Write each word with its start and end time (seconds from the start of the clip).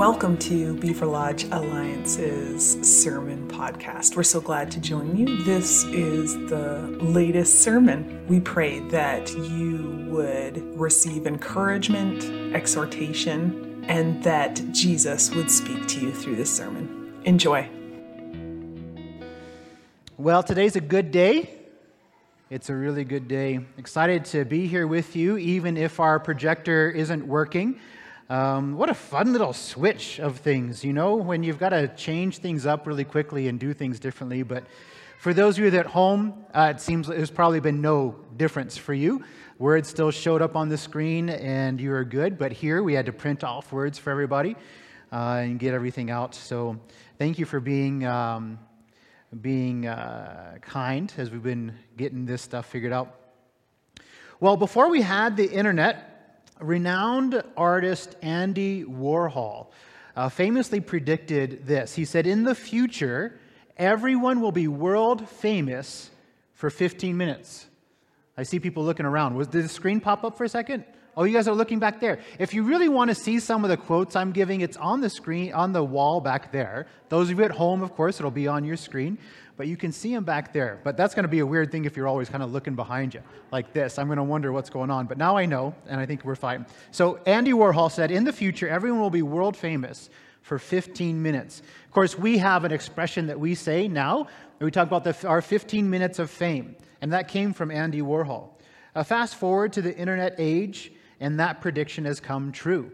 Welcome 0.00 0.38
to 0.38 0.74
Beaverlodge 0.76 1.52
Alliance's 1.52 2.80
sermon 2.80 3.46
podcast. 3.48 4.16
We're 4.16 4.22
so 4.22 4.40
glad 4.40 4.70
to 4.70 4.80
join 4.80 5.14
you. 5.14 5.42
This 5.42 5.84
is 5.84 6.32
the 6.48 6.88
latest 7.02 7.60
sermon. 7.60 8.26
We 8.26 8.40
pray 8.40 8.80
that 8.88 9.30
you 9.30 10.06
would 10.08 10.56
receive 10.80 11.26
encouragement, 11.26 12.24
exhortation, 12.54 13.84
and 13.88 14.24
that 14.24 14.72
Jesus 14.72 15.34
would 15.34 15.50
speak 15.50 15.86
to 15.88 16.00
you 16.00 16.14
through 16.14 16.36
this 16.36 16.50
sermon. 16.50 17.20
Enjoy. 17.26 17.68
Well, 20.16 20.42
today's 20.42 20.76
a 20.76 20.80
good 20.80 21.10
day. 21.10 21.58
It's 22.48 22.70
a 22.70 22.74
really 22.74 23.04
good 23.04 23.28
day. 23.28 23.60
Excited 23.76 24.24
to 24.24 24.46
be 24.46 24.66
here 24.66 24.86
with 24.86 25.14
you, 25.14 25.36
even 25.36 25.76
if 25.76 26.00
our 26.00 26.18
projector 26.18 26.88
isn't 26.88 27.26
working. 27.26 27.78
Um, 28.30 28.76
what 28.76 28.88
a 28.88 28.94
fun 28.94 29.32
little 29.32 29.52
switch 29.52 30.20
of 30.20 30.38
things, 30.38 30.84
you 30.84 30.92
know, 30.92 31.16
when 31.16 31.42
you've 31.42 31.58
got 31.58 31.70
to 31.70 31.88
change 31.88 32.38
things 32.38 32.64
up 32.64 32.86
really 32.86 33.02
quickly 33.02 33.48
and 33.48 33.58
do 33.58 33.74
things 33.74 33.98
differently. 33.98 34.44
But 34.44 34.64
for 35.18 35.34
those 35.34 35.58
of 35.58 35.64
you 35.64 35.70
that 35.72 35.80
at 35.80 35.86
home, 35.86 36.44
uh, 36.54 36.72
it 36.76 36.80
seems 36.80 37.08
there's 37.08 37.28
probably 37.28 37.58
been 37.58 37.80
no 37.80 38.14
difference 38.36 38.76
for 38.76 38.94
you. 38.94 39.24
Words 39.58 39.88
still 39.88 40.12
showed 40.12 40.42
up 40.42 40.54
on 40.54 40.68
the 40.68 40.78
screen 40.78 41.28
and 41.28 41.80
you 41.80 41.90
were 41.90 42.04
good, 42.04 42.38
but 42.38 42.52
here 42.52 42.84
we 42.84 42.94
had 42.94 43.06
to 43.06 43.12
print 43.12 43.42
off 43.42 43.72
words 43.72 43.98
for 43.98 44.10
everybody 44.10 44.54
uh, 45.12 45.40
and 45.42 45.58
get 45.58 45.74
everything 45.74 46.08
out. 46.08 46.36
So 46.36 46.78
thank 47.18 47.36
you 47.36 47.46
for 47.46 47.58
being. 47.58 48.06
Um, 48.06 48.60
being 49.40 49.86
uh, 49.86 50.58
kind 50.60 51.12
as 51.16 51.30
we've 51.30 51.42
been 51.42 51.72
getting 51.96 52.26
this 52.26 52.42
stuff 52.42 52.66
figured 52.66 52.92
out. 52.92 53.14
Well, 54.40 54.56
before 54.56 54.88
we 54.90 55.02
had 55.02 55.36
the 55.36 55.48
internet, 55.48 56.09
renowned 56.60 57.42
artist 57.56 58.16
Andy 58.22 58.84
Warhol 58.84 59.68
uh, 60.16 60.28
famously 60.28 60.80
predicted 60.80 61.66
this. 61.66 61.94
He 61.94 62.04
said, 62.04 62.26
In 62.26 62.44
the 62.44 62.54
future, 62.54 63.38
everyone 63.76 64.40
will 64.40 64.52
be 64.52 64.68
world 64.68 65.28
famous 65.28 66.10
for 66.54 66.70
15 66.70 67.16
minutes. 67.16 67.66
I 68.36 68.42
see 68.42 68.58
people 68.58 68.84
looking 68.84 69.06
around. 69.06 69.34
Was, 69.34 69.48
did 69.48 69.64
the 69.64 69.68
screen 69.68 70.00
pop 70.00 70.24
up 70.24 70.36
for 70.36 70.44
a 70.44 70.48
second? 70.48 70.84
Oh, 71.16 71.24
you 71.24 71.34
guys 71.34 71.48
are 71.48 71.54
looking 71.54 71.80
back 71.80 72.00
there. 72.00 72.20
If 72.38 72.54
you 72.54 72.62
really 72.62 72.88
want 72.88 73.10
to 73.10 73.14
see 73.14 73.40
some 73.40 73.64
of 73.64 73.70
the 73.70 73.76
quotes 73.76 74.14
I'm 74.14 74.32
giving, 74.32 74.60
it's 74.60 74.76
on 74.76 75.00
the 75.00 75.10
screen, 75.10 75.52
on 75.52 75.72
the 75.72 75.82
wall 75.82 76.20
back 76.20 76.52
there. 76.52 76.86
Those 77.08 77.30
of 77.30 77.38
you 77.38 77.44
at 77.44 77.50
home, 77.50 77.82
of 77.82 77.94
course, 77.94 78.20
it'll 78.20 78.30
be 78.30 78.46
on 78.46 78.64
your 78.64 78.76
screen, 78.76 79.18
but 79.60 79.68
you 79.68 79.76
can 79.76 79.92
see 79.92 80.14
them 80.14 80.24
back 80.24 80.54
there. 80.54 80.80
But 80.84 80.96
that's 80.96 81.14
going 81.14 81.24
to 81.24 81.28
be 81.28 81.40
a 81.40 81.46
weird 81.46 81.70
thing 81.70 81.84
if 81.84 81.94
you're 81.94 82.08
always 82.08 82.30
kind 82.30 82.42
of 82.42 82.50
looking 82.50 82.74
behind 82.74 83.12
you 83.12 83.22
like 83.52 83.74
this. 83.74 83.98
I'm 83.98 84.06
going 84.06 84.16
to 84.16 84.22
wonder 84.22 84.52
what's 84.52 84.70
going 84.70 84.90
on. 84.90 85.04
But 85.04 85.18
now 85.18 85.36
I 85.36 85.44
know, 85.44 85.74
and 85.86 86.00
I 86.00 86.06
think 86.06 86.24
we're 86.24 86.34
fine. 86.34 86.64
So 86.92 87.20
Andy 87.26 87.52
Warhol 87.52 87.92
said, 87.92 88.10
in 88.10 88.24
the 88.24 88.32
future, 88.32 88.66
everyone 88.66 89.02
will 89.02 89.10
be 89.10 89.20
world 89.20 89.54
famous 89.54 90.08
for 90.40 90.58
15 90.58 91.20
minutes. 91.20 91.60
Of 91.84 91.90
course, 91.90 92.16
we 92.16 92.38
have 92.38 92.64
an 92.64 92.72
expression 92.72 93.26
that 93.26 93.38
we 93.38 93.54
say 93.54 93.86
now. 93.86 94.28
We 94.60 94.70
talk 94.70 94.86
about 94.86 95.04
the, 95.04 95.28
our 95.28 95.42
15 95.42 95.90
minutes 95.90 96.18
of 96.18 96.30
fame, 96.30 96.74
and 97.02 97.12
that 97.12 97.28
came 97.28 97.52
from 97.52 97.70
Andy 97.70 98.00
Warhol. 98.00 98.48
Uh, 98.94 99.02
fast 99.02 99.34
forward 99.34 99.74
to 99.74 99.82
the 99.82 99.94
internet 99.94 100.36
age 100.38 100.90
and 101.20 101.38
that 101.38 101.60
prediction 101.60 102.06
has 102.06 102.18
come 102.18 102.50
true. 102.50 102.90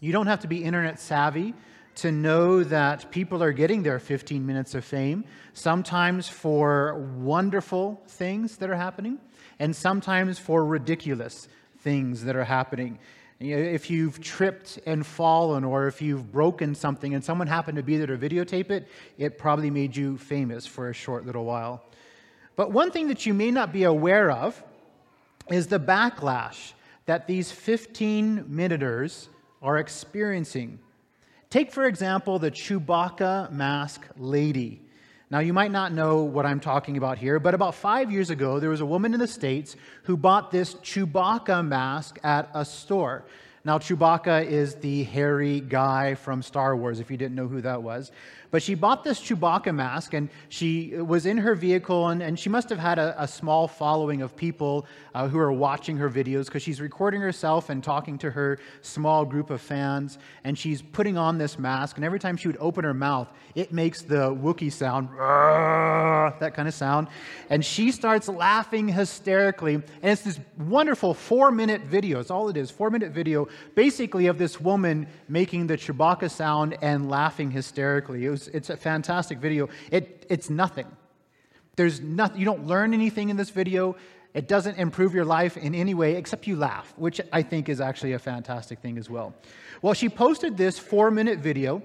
You 0.00 0.12
don't 0.12 0.26
have 0.26 0.40
to 0.40 0.48
be 0.48 0.64
internet 0.64 0.98
savvy 0.98 1.52
to 1.96 2.10
know 2.12 2.64
that 2.64 3.10
people 3.10 3.42
are 3.42 3.52
getting 3.52 3.82
their 3.82 3.98
15 3.98 4.44
minutes 4.44 4.74
of 4.74 4.84
fame, 4.84 5.24
sometimes 5.52 6.28
for 6.28 6.94
wonderful 7.18 8.02
things 8.08 8.56
that 8.56 8.70
are 8.70 8.76
happening, 8.76 9.18
and 9.58 9.74
sometimes 9.74 10.38
for 10.38 10.64
ridiculous 10.64 11.48
things 11.78 12.24
that 12.24 12.36
are 12.36 12.44
happening. 12.44 12.98
If 13.40 13.90
you've 13.90 14.20
tripped 14.20 14.78
and 14.86 15.04
fallen, 15.04 15.64
or 15.64 15.88
if 15.88 16.00
you've 16.00 16.30
broken 16.30 16.74
something 16.74 17.14
and 17.14 17.24
someone 17.24 17.48
happened 17.48 17.76
to 17.76 17.82
be 17.82 17.96
there 17.96 18.06
to 18.06 18.16
videotape 18.16 18.70
it, 18.70 18.88
it 19.18 19.36
probably 19.36 19.70
made 19.70 19.96
you 19.96 20.16
famous 20.16 20.64
for 20.64 20.90
a 20.90 20.94
short 20.94 21.26
little 21.26 21.44
while. 21.44 21.82
But 22.54 22.70
one 22.70 22.90
thing 22.90 23.08
that 23.08 23.26
you 23.26 23.34
may 23.34 23.50
not 23.50 23.72
be 23.72 23.84
aware 23.84 24.30
of 24.30 24.62
is 25.50 25.66
the 25.66 25.80
backlash 25.80 26.72
that 27.06 27.26
these 27.26 27.50
15 27.50 28.44
minuters 28.46 29.28
are 29.60 29.78
experiencing. 29.78 30.78
Take, 31.52 31.70
for 31.70 31.84
example, 31.84 32.38
the 32.38 32.50
Chewbacca 32.50 33.52
mask 33.52 34.08
lady. 34.16 34.80
Now, 35.30 35.40
you 35.40 35.52
might 35.52 35.70
not 35.70 35.92
know 35.92 36.22
what 36.22 36.46
I'm 36.46 36.60
talking 36.60 36.96
about 36.96 37.18
here, 37.18 37.38
but 37.38 37.52
about 37.52 37.74
five 37.74 38.10
years 38.10 38.30
ago, 38.30 38.58
there 38.58 38.70
was 38.70 38.80
a 38.80 38.86
woman 38.86 39.12
in 39.12 39.20
the 39.20 39.28
States 39.28 39.76
who 40.04 40.16
bought 40.16 40.50
this 40.50 40.72
Chewbacca 40.76 41.62
mask 41.62 42.18
at 42.24 42.48
a 42.54 42.64
store. 42.64 43.26
Now, 43.66 43.76
Chewbacca 43.76 44.46
is 44.46 44.76
the 44.76 45.04
hairy 45.04 45.60
guy 45.60 46.14
from 46.14 46.40
Star 46.40 46.74
Wars, 46.74 47.00
if 47.00 47.10
you 47.10 47.18
didn't 47.18 47.34
know 47.34 47.48
who 47.48 47.60
that 47.60 47.82
was. 47.82 48.12
But 48.52 48.62
she 48.62 48.74
bought 48.74 49.02
this 49.02 49.18
Chewbacca 49.18 49.74
mask 49.74 50.12
and 50.12 50.28
she 50.50 50.94
was 50.94 51.24
in 51.24 51.38
her 51.38 51.54
vehicle, 51.54 52.08
and, 52.08 52.22
and 52.22 52.38
she 52.38 52.50
must 52.50 52.68
have 52.68 52.78
had 52.78 52.98
a, 52.98 53.20
a 53.20 53.26
small 53.26 53.66
following 53.66 54.20
of 54.20 54.36
people 54.36 54.84
uh, 55.14 55.26
who 55.26 55.38
are 55.38 55.50
watching 55.50 55.96
her 55.96 56.10
videos 56.10 56.44
because 56.44 56.62
she's 56.62 56.78
recording 56.78 57.22
herself 57.22 57.70
and 57.70 57.82
talking 57.82 58.18
to 58.18 58.30
her 58.30 58.58
small 58.82 59.24
group 59.24 59.48
of 59.48 59.62
fans. 59.62 60.18
And 60.44 60.56
she's 60.56 60.82
putting 60.82 61.16
on 61.16 61.38
this 61.38 61.58
mask, 61.58 61.96
and 61.96 62.04
every 62.04 62.20
time 62.20 62.36
she 62.36 62.46
would 62.46 62.58
open 62.60 62.84
her 62.84 62.92
mouth, 62.92 63.32
it 63.54 63.72
makes 63.72 64.02
the 64.02 64.34
Wookiee 64.34 64.70
sound, 64.70 65.08
that 66.38 66.52
kind 66.54 66.68
of 66.68 66.74
sound. 66.74 67.08
And 67.48 67.64
she 67.64 67.90
starts 67.90 68.28
laughing 68.28 68.86
hysterically. 68.86 69.76
And 69.76 69.84
it's 70.02 70.22
this 70.22 70.38
wonderful 70.58 71.14
four 71.14 71.50
minute 71.50 71.82
video. 71.82 72.20
It's 72.20 72.30
all 72.30 72.50
it 72.50 72.58
is, 72.58 72.70
four 72.70 72.90
minute 72.90 73.12
video, 73.12 73.48
basically 73.74 74.26
of 74.26 74.36
this 74.36 74.60
woman 74.60 75.06
making 75.28 75.68
the 75.68 75.78
Chewbacca 75.78 76.30
sound 76.30 76.76
and 76.82 77.08
laughing 77.08 77.50
hysterically. 77.50 78.26
It 78.26 78.30
was 78.30 78.41
it's 78.48 78.70
a 78.70 78.76
fantastic 78.76 79.38
video. 79.38 79.68
It, 79.90 80.26
it's 80.28 80.50
nothing. 80.50 80.86
There's 81.76 82.00
nothing, 82.00 82.38
you 82.38 82.44
don't 82.44 82.66
learn 82.66 82.94
anything 82.94 83.28
in 83.28 83.36
this 83.36 83.50
video. 83.50 83.96
It 84.34 84.48
doesn't 84.48 84.78
improve 84.78 85.14
your 85.14 85.24
life 85.24 85.56
in 85.56 85.74
any 85.74 85.94
way 85.94 86.16
except 86.16 86.46
you 86.46 86.56
laugh, 86.56 86.92
which 86.96 87.20
I 87.32 87.42
think 87.42 87.68
is 87.68 87.80
actually 87.80 88.12
a 88.12 88.18
fantastic 88.18 88.80
thing 88.80 88.98
as 88.98 89.10
well. 89.10 89.34
Well, 89.82 89.94
she 89.94 90.08
posted 90.08 90.56
this 90.56 90.78
four 90.78 91.10
minute 91.10 91.38
video 91.38 91.82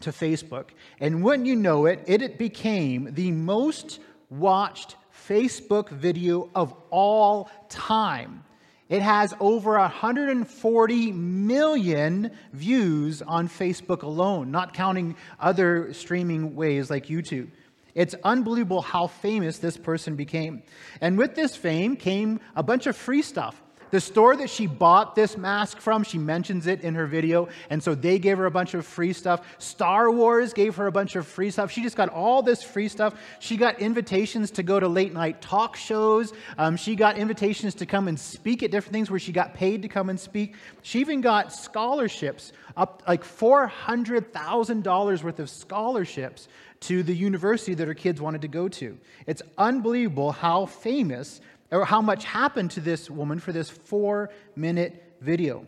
to 0.00 0.10
Facebook, 0.10 0.70
and 1.00 1.22
wouldn't 1.22 1.46
you 1.46 1.56
know 1.56 1.86
it, 1.86 2.04
it 2.06 2.38
became 2.38 3.14
the 3.14 3.30
most 3.30 4.00
watched 4.30 4.96
Facebook 5.28 5.88
video 5.88 6.50
of 6.54 6.74
all 6.90 7.50
time. 7.68 8.44
It 8.88 9.02
has 9.02 9.34
over 9.40 9.72
140 9.72 11.12
million 11.12 12.30
views 12.52 13.20
on 13.20 13.48
Facebook 13.48 14.02
alone, 14.02 14.52
not 14.52 14.74
counting 14.74 15.16
other 15.40 15.92
streaming 15.92 16.54
ways 16.54 16.88
like 16.88 17.06
YouTube. 17.06 17.48
It's 17.96 18.14
unbelievable 18.22 18.82
how 18.82 19.08
famous 19.08 19.58
this 19.58 19.76
person 19.76 20.14
became. 20.14 20.62
And 21.00 21.18
with 21.18 21.34
this 21.34 21.56
fame 21.56 21.96
came 21.96 22.40
a 22.54 22.62
bunch 22.62 22.86
of 22.86 22.96
free 22.96 23.22
stuff. 23.22 23.60
The 23.90 24.00
store 24.00 24.36
that 24.36 24.50
she 24.50 24.66
bought 24.66 25.14
this 25.14 25.36
mask 25.36 25.78
from, 25.78 26.02
she 26.02 26.18
mentions 26.18 26.66
it 26.66 26.80
in 26.80 26.94
her 26.94 27.06
video, 27.06 27.48
and 27.70 27.82
so 27.82 27.94
they 27.94 28.18
gave 28.18 28.38
her 28.38 28.46
a 28.46 28.50
bunch 28.50 28.74
of 28.74 28.84
free 28.84 29.12
stuff. 29.12 29.46
Star 29.58 30.10
Wars 30.10 30.52
gave 30.52 30.76
her 30.76 30.86
a 30.86 30.92
bunch 30.92 31.16
of 31.16 31.26
free 31.26 31.50
stuff. 31.50 31.70
She 31.70 31.82
just 31.82 31.96
got 31.96 32.08
all 32.08 32.42
this 32.42 32.62
free 32.62 32.88
stuff. 32.88 33.14
She 33.38 33.56
got 33.56 33.80
invitations 33.80 34.50
to 34.52 34.62
go 34.62 34.80
to 34.80 34.88
late 34.88 35.12
night 35.12 35.40
talk 35.40 35.76
shows. 35.76 36.32
Um, 36.58 36.76
she 36.76 36.96
got 36.96 37.18
invitations 37.18 37.74
to 37.76 37.86
come 37.86 38.08
and 38.08 38.18
speak 38.18 38.62
at 38.62 38.70
different 38.70 38.92
things 38.92 39.10
where 39.10 39.20
she 39.20 39.32
got 39.32 39.54
paid 39.54 39.82
to 39.82 39.88
come 39.88 40.10
and 40.10 40.18
speak. 40.18 40.54
She 40.82 41.00
even 41.00 41.20
got 41.20 41.52
scholarships, 41.52 42.52
up 42.76 43.02
like 43.06 43.24
$400,000 43.24 45.22
worth 45.22 45.38
of 45.38 45.48
scholarships 45.48 46.48
to 46.80 47.02
the 47.02 47.14
university 47.14 47.74
that 47.74 47.88
her 47.88 47.94
kids 47.94 48.20
wanted 48.20 48.42
to 48.42 48.48
go 48.48 48.68
to. 48.68 48.98
It's 49.26 49.42
unbelievable 49.56 50.32
how 50.32 50.66
famous 50.66 51.40
or 51.70 51.84
how 51.84 52.00
much 52.00 52.24
happened 52.24 52.70
to 52.72 52.80
this 52.80 53.10
woman 53.10 53.38
for 53.38 53.52
this 53.52 53.70
four 53.70 54.30
minute 54.54 55.14
video. 55.20 55.66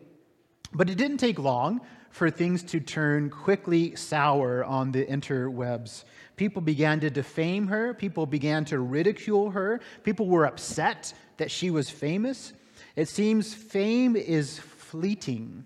But 0.73 0.91
it 0.91 0.99
didn't 0.99 1.19
take 1.19 1.39
long 1.39 1.81
for 2.11 2.31
things 2.31 2.63
to 2.65 2.81
turn 2.81 3.31
quickly 3.31 3.95
sour 3.97 4.65
on 4.65 4.93
the 4.93 5.05
interwebs. 5.05 6.05
People 6.37 6.63
began 6.63 7.01
to 7.01 7.11
defame 7.11 7.67
her, 7.69 7.95
people 7.95 8.27
began 8.27 8.65
to 8.67 8.79
ridicule 8.79 9.51
her, 9.51 9.81
people 10.05 10.27
were 10.27 10.47
upset 10.47 11.13
that 11.37 11.51
she 11.51 11.71
was 11.71 11.91
famous. 11.91 12.53
It 12.97 13.09
seems 13.09 13.55
fame 13.55 14.17
is 14.17 14.59
fleeting, 14.59 15.65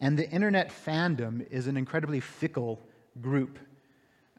and 0.00 0.18
the 0.18 0.28
internet 0.28 0.70
fandom 0.70 1.50
is 1.50 1.66
an 1.66 1.76
incredibly 1.76 2.20
fickle 2.20 2.80
group. 3.20 3.58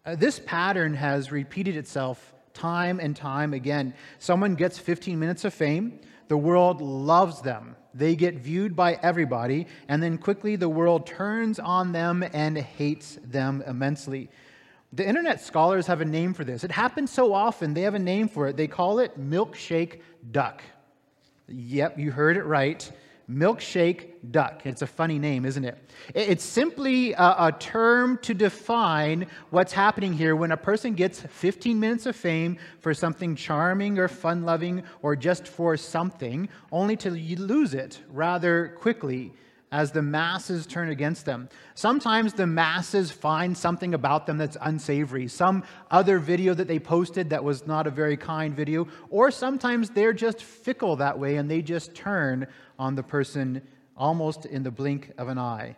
Uh, 0.06 0.16
this 0.16 0.40
pattern 0.46 0.94
has 0.94 1.32
repeated 1.32 1.76
itself 1.76 2.35
time 2.56 3.00
and 3.00 3.16
time 3.16 3.54
again. 3.54 3.94
Someone 4.18 4.56
gets 4.56 4.80
15 4.80 5.20
minutes 5.20 5.46
of 5.46 5.54
fame, 5.54 6.00
the 6.28 6.38
world 6.38 6.82
loves 6.82 7.42
them. 7.42 7.76
They 7.94 8.16
get 8.16 8.36
viewed 8.36 8.76
by 8.76 9.00
everybody, 9.04 9.68
and 9.88 10.02
then 10.02 10.18
quickly 10.18 10.56
the 10.56 10.68
world 10.68 11.06
turns 11.06 11.60
on 11.60 11.92
them 11.92 12.24
and 12.34 12.58
hates 12.58 13.20
them 13.24 13.64
immensely. 13.68 14.30
The 14.92 15.08
internet 15.08 15.42
scholars 15.42 15.88
have 15.88 16.02
a 16.02 16.06
name 16.06 16.34
for 16.34 16.44
this. 16.44 16.64
It 16.64 16.72
happens 16.72 17.12
so 17.12 17.34
often, 17.34 17.74
they 17.74 17.82
have 17.82 17.96
a 17.96 18.00
name 18.00 18.28
for 18.28 18.48
it. 18.48 18.58
They 18.58 18.68
call 18.68 19.00
it 19.00 19.20
milkshake 19.20 20.02
duck. 20.32 20.64
Yep, 21.48 22.00
you 22.00 22.12
heard 22.12 22.38
it 22.38 22.44
right. 22.44 22.90
Milkshake 23.30 24.32
duck. 24.32 24.66
It's 24.66 24.82
a 24.82 24.88
funny 24.88 25.20
name, 25.20 25.46
isn't 25.46 25.66
it? 25.66 25.78
It's 26.14 26.44
simply 26.44 27.14
a, 27.14 27.36
a, 27.40 27.56
term 27.60 28.20
to 28.20 28.34
define 28.34 29.28
what's 29.50 29.74
happening 29.74 30.14
here 30.14 30.36
when 30.36 30.52
a 30.52 30.58
person 30.58 30.94
gets 30.94 31.22
15 31.22 31.80
minutes 31.80 32.06
of 32.06 32.16
fame 32.16 32.58
for 32.80 32.94
something 32.94 33.36
charming 33.36 33.98
or 33.98 34.08
fun 34.08 34.44
loving 34.44 34.84
or 35.02 35.16
just 35.16 35.48
for 35.48 35.76
something, 35.78 36.50
only 36.72 36.96
to 36.98 37.12
lose 37.12 37.74
it 37.74 38.00
rather 38.10 38.76
quickly 38.80 39.34
as 39.76 39.92
the 39.92 40.02
masses 40.02 40.66
turn 40.66 40.88
against 40.88 41.26
them. 41.26 41.50
Sometimes 41.74 42.32
the 42.32 42.48
masses 42.48 43.12
find 43.12 43.58
something 43.58 43.94
about 43.94 44.26
them 44.26 44.38
that's 44.38 44.56
unsavory, 44.62 45.28
some 45.28 45.66
other 45.92 46.18
video 46.18 46.54
that 46.54 46.70
they 46.70 46.80
posted 46.80 47.30
that 47.32 47.44
was 47.44 47.68
not 47.68 47.86
a 47.86 47.90
very 47.90 48.16
kind 48.16 48.56
video, 48.56 48.88
or 49.10 49.32
sometimes 49.32 49.90
they're 49.90 50.14
just 50.14 50.42
fickle 50.42 50.96
that 50.96 51.20
way 51.20 51.36
and 51.36 51.52
they 51.52 51.62
just 51.62 51.94
turn 51.94 52.48
on 52.80 52.96
the 52.96 53.04
person 53.04 53.62
almost 53.98 54.46
in 54.46 54.64
the 54.64 54.72
blink 54.72 55.12
of 55.18 55.28
an 55.28 55.38
eye. 55.38 55.76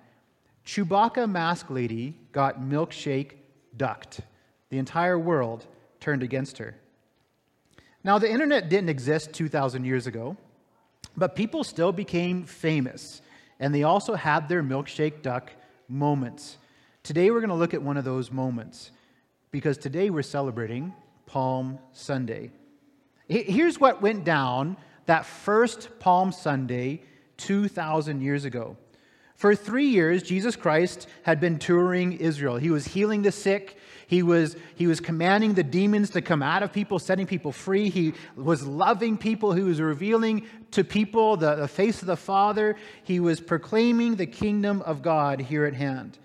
Chewbacca 0.63 1.27
Mask 1.27 1.67
Lady 1.71 2.13
got 2.31 2.61
milkshake 2.61 3.31
ducked. 3.77 4.19
The 4.69 4.77
entire 4.77 5.17
world 5.17 5.65
turned 5.99 6.21
against 6.21 6.59
her. 6.59 6.75
Now, 8.03 8.19
the 8.19 8.29
internet 8.29 8.69
didn't 8.69 8.89
exist 8.89 9.33
2,000 9.33 9.85
years 9.85 10.05
ago, 10.05 10.38
but 11.15 11.35
people 11.35 11.63
still 11.63 11.91
became 11.91 12.45
famous 12.45 13.23
and 13.59 13.74
they 13.74 13.83
also 13.83 14.15
had 14.15 14.48
their 14.48 14.63
milkshake 14.63 15.21
duck 15.21 15.51
moments. 15.88 16.57
Today 17.04 17.31
we're 17.31 17.39
going 17.39 17.50
to 17.50 17.56
look 17.56 17.74
at 17.74 17.81
one 17.81 17.98
of 17.98 18.06
those 18.06 18.31
moments 18.31 18.92
because 19.51 19.77
today 19.77 20.09
we're 20.09 20.21
celebrating 20.21 20.94
Palm 21.25 21.80
Sunday. 21.92 22.51
Here's 23.27 23.80
what 23.80 24.01
went 24.01 24.24
down 24.24 24.77
that 25.06 25.25
first 25.25 26.00
Palm 26.00 26.31
Sunday 26.31 27.01
2,000 27.38 28.21
years 28.21 28.45
ago. 28.45 28.77
For 29.38 29.56
three 29.56 29.88
years, 29.88 30.24
Jesus 30.24 30.56
Christ 30.56 31.07
had 31.24 31.39
been 31.39 31.57
touring 31.60 32.13
Israel. 32.13 32.57
He 32.57 32.69
was 32.69 32.86
healing 32.86 33.22
the 33.22 33.31
sick, 33.31 33.78
he 34.07 34.24
was, 34.24 34.56
he 34.75 34.88
was 34.88 35.01
commanding 35.01 35.54
the 35.54 35.63
demons 35.63 36.12
to 36.12 36.22
come 36.22 36.42
out 36.42 36.63
of 36.63 36.72
people, 36.72 36.98
setting 36.98 37.28
people 37.28 37.51
free. 37.51 37.89
He 37.89 38.13
was 38.38 38.66
loving 38.66 39.18
people. 39.18 39.51
He 39.51 39.63
was 39.63 39.81
revealing 39.81 40.48
to 40.72 40.86
people 40.86 41.36
the, 41.36 41.56
the 41.56 41.68
face 41.68 42.01
of 42.01 42.07
the 42.07 42.16
Father. 42.16 42.78
He 43.04 43.19
was 43.19 43.42
proclaiming 43.42 44.16
the 44.16 44.25
kingdom 44.25 44.81
of 44.84 45.01
God 45.01 45.42
here 45.42 45.66
at 45.66 45.74
hand. 45.74 46.18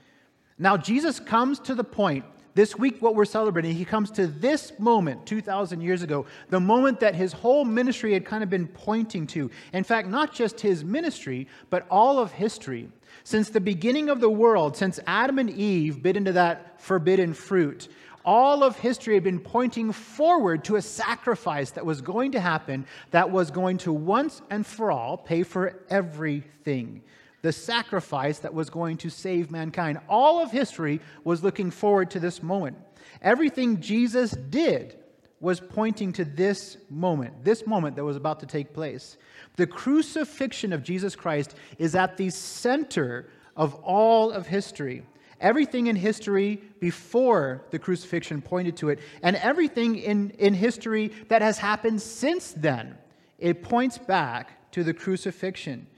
Now, 0.58 0.76
Jesus 0.76 1.19
comes 1.19 1.58
to 1.61 1.75
the 1.75 1.82
point 1.82 2.25
this 2.54 2.76
week, 2.76 3.00
what 3.00 3.14
we're 3.14 3.25
celebrating, 3.25 3.75
he 3.75 3.84
comes 3.84 4.10
to 4.12 4.26
this 4.26 4.78
moment 4.78 5.25
2,000 5.26 5.81
years 5.81 6.02
ago, 6.02 6.26
the 6.50 6.60
moment 6.60 7.00
that 7.00 7.14
his 7.14 7.32
whole 7.32 7.64
ministry 7.64 8.12
had 8.12 8.25
kind 8.25 8.43
of 8.43 8.50
been 8.50 8.66
pointing 8.66 9.26
to. 9.28 9.50
In 9.72 9.84
fact, 9.84 10.08
not 10.08 10.34
just 10.34 10.60
his 10.60 10.84
ministry, 10.84 11.49
but 11.70 11.87
all 11.90 12.19
of 12.19 12.32
history. 12.32 12.88
Since 13.25 13.50
the 13.50 13.60
beginning 13.60 14.10
of 14.10 14.20
the 14.20 14.28
world, 14.28 14.76
since 14.76 15.00
Adam 15.06 15.38
and 15.38 15.49
Eve 15.49 16.02
bit 16.02 16.16
into 16.16 16.32
that 16.32 16.81
forbidden 16.81 17.32
fruit, 17.32 17.88
all 18.25 18.62
of 18.62 18.76
history 18.76 19.14
had 19.14 19.25
been 19.25 19.40
pointing 19.40 19.93
forward 19.93 20.64
to 20.64 20.76
a 20.76 20.82
sacrifice 20.82 21.70
that 21.72 21.87
was 21.87 22.00
going 22.00 22.32
to 22.32 22.40
happen, 22.40 22.87
that 23.10 23.31
was 23.31 23.50
going 23.50 23.78
to 23.78 23.93
once 23.93 24.43
and 24.50 24.66
for 24.66 24.93
all 24.93 25.16
pay 25.16 25.43
for 25.43 25.81
everything. 25.88 27.02
The 27.43 27.53
sacrifice 27.53 28.39
that 28.41 28.55
was 28.55 28.71
going 28.71 28.97
to 28.99 29.11
save 29.11 29.50
mankind. 29.50 30.00
All 30.09 30.43
of 30.43 30.50
history 30.50 31.00
was 31.25 31.43
looking 31.43 31.71
forward 31.71 32.11
to 32.12 32.21
this 32.21 32.43
moment. 32.43 32.77
Everything 33.21 33.81
Jesus 33.81 34.31
did 34.31 34.97
was 35.41 35.59
pointing 35.59 36.12
to 36.12 36.25
this 36.25 36.77
moment, 36.89 37.44
this 37.44 37.67
moment 37.67 37.97
that 37.97 38.05
was 38.05 38.17
about 38.17 38.39
to 38.41 38.47
take 38.47 38.73
place. 38.73 39.17
The 39.56 39.67
crucifixion 39.67 40.73
of 40.73 40.85
Jesus 40.85 41.17
Christ 41.17 41.56
is 41.79 41.97
at 41.97 42.17
the 42.17 42.31
center 42.31 43.29
of 43.56 43.75
all 43.83 44.31
of 44.31 44.47
history. 44.47 45.03
Everything 45.41 45.89
in 45.89 45.97
history 45.97 46.62
before 46.79 47.65
the 47.73 47.79
crucifixion 47.81 48.41
pointed 48.41 48.77
to 48.77 48.91
it, 48.91 49.00
and 49.25 49.35
everything 49.37 49.97
in, 49.97 50.31
in 50.39 50.55
history 50.55 51.11
that 51.27 51.43
has 51.43 51.59
happened 51.59 52.00
since 52.00 52.53
then, 52.53 52.97
it 53.41 53.65
points 53.65 53.99
back 53.99 54.71
to 54.71 54.85
the 54.85 54.94
crucifixion. 54.94 55.89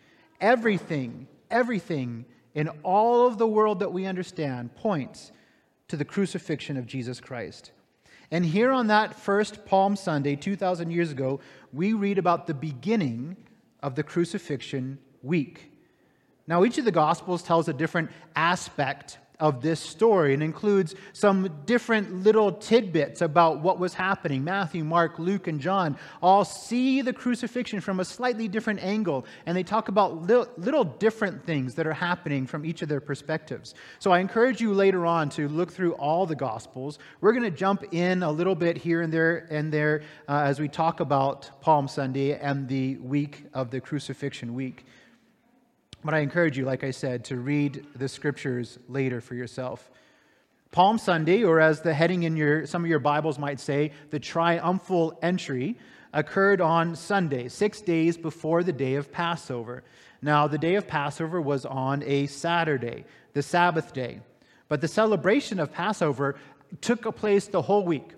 Everything, 0.41 1.29
everything 1.55 2.27
in 2.55 2.69
all 2.83 3.27
of 3.27 3.39
the 3.39 3.47
world 3.47 3.79
that 3.79 3.93
we 3.93 4.05
understand 4.05 4.75
points 4.77 5.33
to 5.89 5.97
the 5.97 6.05
crucifixion 6.05 6.77
of 6.77 6.87
Jesus 6.87 7.21
Christ. 7.21 7.71
And 8.31 8.45
here 8.45 8.73
on 8.73 8.89
that 8.89 9.15
first 9.15 9.65
Palm 9.65 9.97
Sunday, 9.97 10.35
2,000 10.35 10.91
years 10.91 11.11
ago, 11.13 11.41
we 11.73 11.93
read 11.93 12.19
about 12.19 12.47
the 12.47 12.55
beginning 12.55 13.37
of 13.83 13.95
the 13.95 14.03
crucifixion 14.03 14.99
week. 15.23 15.71
Now, 16.47 16.65
each 16.65 16.79
of 16.79 16.85
the 16.85 16.91
Gospels 16.91 17.43
tells 17.43 17.69
a 17.69 17.73
different 17.73 18.11
aspect 18.35 19.19
of 19.41 19.61
this 19.61 19.81
story 19.81 20.33
and 20.33 20.43
includes 20.43 20.95
some 21.13 21.63
different 21.67 22.23
little 22.23 22.53
tidbits 22.53 23.21
about 23.21 23.61
what 23.61 23.79
was 23.79 23.95
happening. 23.95 24.45
Matthew, 24.45 24.85
Mark, 24.85 25.19
Luke, 25.19 25.49
and 25.49 25.61
John 25.61 25.97
all 26.23 26.45
see 26.45 27.03
the 27.03 27.13
crucifixion 27.13 27.81
from 27.81 28.01
a 28.01 28.05
slightly 28.05 28.49
different 28.49 28.83
angle, 28.83 29.27
and 29.47 29.57
they 29.57 29.63
talk 29.63 29.89
about 29.89 30.23
little, 30.23 30.47
little, 30.57 30.85
different 30.85 31.45
things 31.45 31.75
that 31.75 31.87
are 31.87 31.93
happening 31.93 32.47
from 32.47 32.65
each 32.65 32.83
of 32.83 32.89
their 32.89 33.01
perspectives. 33.01 33.75
So 33.99 34.13
I 34.13 34.21
encourage 34.21 34.61
you 34.61 34.73
later 34.73 35.05
on 35.07 35.29
to 35.31 35.49
look 35.49 35.73
through 35.73 35.95
all 35.95 36.27
the 36.27 36.37
Gospels. 36.37 36.99
We're 37.21 37.33
going 37.33 37.45
to 37.45 37.51
jump 37.51 37.85
in 37.93 38.23
a 38.23 38.31
little 38.31 38.55
bit 38.55 38.77
here 38.77 39.03
and 39.03 39.13
there 39.13 39.47
and 39.51 39.73
there 39.73 40.03
uh, 40.29 40.43
as 40.45 40.61
we 40.61 40.69
talk 40.69 41.01
about 41.01 41.61
Palm 41.61 41.89
Sunday 41.89 42.39
and 42.39 42.69
the 42.69 42.97
week 42.99 43.45
of 43.53 43.71
the 43.71 43.81
crucifixion 43.81 44.55
week. 44.55 44.85
But 46.05 46.15
I 46.15 46.19
encourage 46.19 46.59
you, 46.59 46.67
like 46.67 46.85
I 46.85 46.91
said, 46.91 47.25
to 47.27 47.37
read 47.37 47.87
the 47.97 48.09
scriptures 48.09 48.79
later 48.89 49.23
for 49.23 49.35
yourself. 49.35 49.91
Palm 50.71 50.99
Sunday, 50.99 51.45
or 51.45 51.61
as 51.61 51.81
the 51.81 51.95
heading 51.95 52.25
in 52.25 52.37
your, 52.37 52.67
some 52.67 52.85
of 52.85 52.91
your 52.91 52.99
Bibles 52.99 53.39
might 53.39 53.59
say, 53.59 53.93
the 54.11 54.19
triumphal 54.19 55.19
entry, 55.23 55.79
occurred 56.13 56.61
on 56.61 56.95
Sunday, 56.95 57.49
six 57.49 57.81
days 57.81 58.17
before 58.17 58.63
the 58.63 58.73
day 58.73 58.97
of 58.97 59.11
Passover. 59.11 59.83
Now, 60.21 60.47
the 60.47 60.59
day 60.59 60.75
of 60.75 60.87
Passover 60.87 61.41
was 61.41 61.65
on 61.65 62.03
a 62.03 62.27
Saturday, 62.27 63.05
the 63.33 63.43
Sabbath 63.43 63.93
day. 63.93 64.21
But 64.69 64.81
the 64.81 64.89
celebration 64.89 65.59
of 65.59 65.73
Passover 65.73 66.37
took 66.81 67.03
place 67.17 67.47
the 67.47 67.63
whole 67.63 67.85
week. 67.85 68.13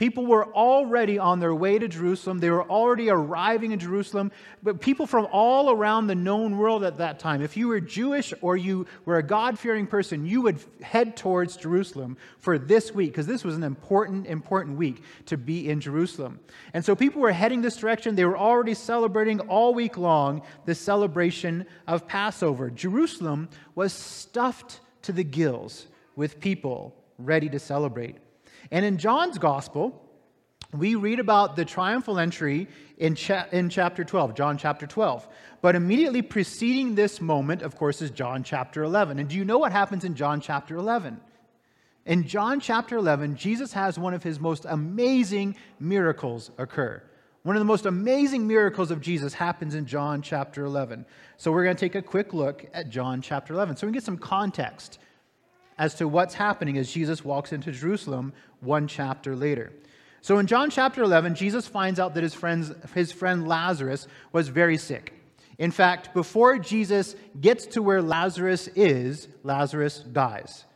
People 0.00 0.24
were 0.24 0.46
already 0.54 1.18
on 1.18 1.40
their 1.40 1.54
way 1.54 1.78
to 1.78 1.86
Jerusalem. 1.86 2.38
They 2.38 2.48
were 2.48 2.64
already 2.64 3.10
arriving 3.10 3.72
in 3.72 3.78
Jerusalem. 3.78 4.32
But 4.62 4.80
people 4.80 5.06
from 5.06 5.28
all 5.30 5.70
around 5.70 6.06
the 6.06 6.14
known 6.14 6.56
world 6.56 6.84
at 6.84 6.96
that 6.96 7.18
time, 7.18 7.42
if 7.42 7.54
you 7.54 7.68
were 7.68 7.80
Jewish 7.80 8.32
or 8.40 8.56
you 8.56 8.86
were 9.04 9.18
a 9.18 9.22
God 9.22 9.58
fearing 9.58 9.86
person, 9.86 10.24
you 10.24 10.40
would 10.40 10.58
head 10.80 11.18
towards 11.18 11.54
Jerusalem 11.54 12.16
for 12.38 12.58
this 12.58 12.94
week, 12.94 13.10
because 13.10 13.26
this 13.26 13.44
was 13.44 13.54
an 13.54 13.62
important, 13.62 14.26
important 14.26 14.78
week 14.78 15.02
to 15.26 15.36
be 15.36 15.68
in 15.68 15.82
Jerusalem. 15.82 16.40
And 16.72 16.82
so 16.82 16.96
people 16.96 17.20
were 17.20 17.30
heading 17.30 17.60
this 17.60 17.76
direction. 17.76 18.14
They 18.14 18.24
were 18.24 18.38
already 18.38 18.72
celebrating 18.72 19.40
all 19.40 19.74
week 19.74 19.98
long 19.98 20.40
the 20.64 20.74
celebration 20.74 21.66
of 21.86 22.08
Passover. 22.08 22.70
Jerusalem 22.70 23.50
was 23.74 23.92
stuffed 23.92 24.80
to 25.02 25.12
the 25.12 25.24
gills 25.24 25.88
with 26.16 26.40
people 26.40 26.96
ready 27.18 27.50
to 27.50 27.58
celebrate. 27.58 28.16
And 28.70 28.84
in 28.84 28.98
John's 28.98 29.38
gospel, 29.38 30.06
we 30.72 30.94
read 30.94 31.18
about 31.18 31.56
the 31.56 31.64
triumphal 31.64 32.18
entry 32.18 32.68
in, 32.96 33.14
cha- 33.14 33.46
in 33.50 33.70
chapter 33.70 34.04
12, 34.04 34.34
John 34.34 34.56
chapter 34.56 34.86
12. 34.86 35.26
But 35.62 35.74
immediately 35.74 36.22
preceding 36.22 36.94
this 36.94 37.20
moment, 37.20 37.62
of 37.62 37.76
course, 37.76 38.00
is 38.02 38.10
John 38.10 38.44
chapter 38.44 38.84
11. 38.84 39.18
And 39.18 39.28
do 39.28 39.36
you 39.36 39.44
know 39.44 39.58
what 39.58 39.72
happens 39.72 40.04
in 40.04 40.14
John 40.14 40.40
chapter 40.40 40.76
11? 40.76 41.20
In 42.06 42.26
John 42.26 42.60
chapter 42.60 42.96
11, 42.96 43.36
Jesus 43.36 43.72
has 43.72 43.98
one 43.98 44.14
of 44.14 44.22
his 44.22 44.40
most 44.40 44.64
amazing 44.68 45.56
miracles 45.78 46.50
occur. 46.56 47.02
One 47.42 47.56
of 47.56 47.60
the 47.60 47.66
most 47.66 47.86
amazing 47.86 48.46
miracles 48.46 48.90
of 48.90 49.00
Jesus 49.00 49.34
happens 49.34 49.74
in 49.74 49.86
John 49.86 50.22
chapter 50.22 50.64
11. 50.64 51.06
So 51.36 51.50
we're 51.50 51.64
going 51.64 51.76
to 51.76 51.80
take 51.80 51.94
a 51.94 52.02
quick 52.02 52.34
look 52.34 52.66
at 52.74 52.90
John 52.90 53.22
chapter 53.22 53.54
11 53.54 53.76
so 53.76 53.86
we 53.86 53.90
can 53.90 53.94
get 53.94 54.04
some 54.04 54.18
context 54.18 54.98
as 55.80 55.94
to 55.94 56.06
what's 56.06 56.34
happening 56.34 56.76
as 56.76 56.92
Jesus 56.92 57.24
walks 57.24 57.54
into 57.54 57.72
Jerusalem 57.72 58.34
one 58.60 58.86
chapter 58.86 59.34
later. 59.34 59.72
So 60.20 60.36
in 60.36 60.46
John 60.46 60.68
chapter 60.68 61.02
11, 61.02 61.34
Jesus 61.36 61.66
finds 61.66 61.98
out 61.98 62.12
that 62.14 62.22
his, 62.22 62.34
friends, 62.34 62.70
his 62.94 63.10
friend 63.10 63.48
Lazarus 63.48 64.06
was 64.30 64.48
very 64.48 64.76
sick. 64.76 65.14
In 65.56 65.70
fact, 65.70 66.12
before 66.12 66.58
Jesus 66.58 67.16
gets 67.40 67.64
to 67.68 67.82
where 67.82 68.02
Lazarus 68.02 68.68
is, 68.76 69.28
Lazarus 69.42 70.00
dies. 70.00 70.66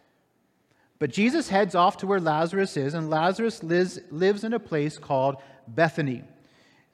But 0.99 1.11
Jesus 1.13 1.51
heads 1.51 1.75
off 1.75 1.99
to 1.99 2.07
where 2.07 2.19
Lazarus 2.21 2.79
is, 2.79 2.95
and 2.95 3.11
Lazarus 3.11 3.63
lives, 3.63 4.01
lives 4.11 4.43
in 4.43 4.55
a 4.55 4.59
place 4.59 4.97
called 4.97 5.37
Bethany. 5.69 6.23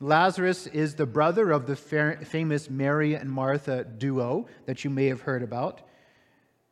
Lazarus 0.01 0.67
is 0.67 0.97
the 0.97 1.07
brother 1.07 1.53
of 1.53 1.67
the 1.67 1.77
famous 1.77 2.69
Mary 2.69 3.15
and 3.15 3.31
Martha 3.31 3.85
duo 3.85 4.49
that 4.67 4.83
you 4.83 4.91
may 4.91 5.07
have 5.07 5.21
heard 5.21 5.45
about. 5.45 5.83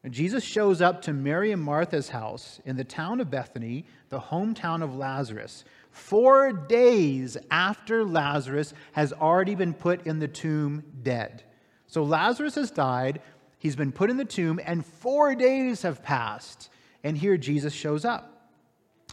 Jesus 0.09 0.45
shows 0.45 0.81
up 0.81 1.03
to 1.03 1.13
Mary 1.13 1.51
and 1.51 1.61
Martha's 1.61 2.09
house 2.09 2.61
in 2.65 2.77
the 2.77 2.85
town 2.85 3.21
of 3.21 3.31
Bethany, 3.31 3.85
the 4.11 4.21
hometown 4.21 4.83
of 4.83 4.95
Lazarus, 4.95 5.65
four 5.91 6.53
days 6.53 7.37
after 7.51 8.05
Lazarus 8.05 8.75
has 8.93 9.13
already 9.13 9.57
been 9.57 9.75
put 9.75 10.07
in 10.07 10.21
the 10.21 10.29
tomb 10.29 10.85
dead. 11.03 11.43
So 11.89 12.05
Lazarus 12.05 12.55
has 12.55 12.71
died, 12.71 13.21
he's 13.59 13.75
been 13.75 13.91
put 13.91 14.09
in 14.09 14.17
the 14.17 14.25
tomb, 14.25 14.61
and 14.65 14.87
four 14.87 15.35
days 15.35 15.83
have 15.83 16.03
passed. 16.03 16.71
And 17.03 17.19
here 17.19 17.37
Jesus 17.37 17.73
shows 17.73 18.05
up. 18.05 18.38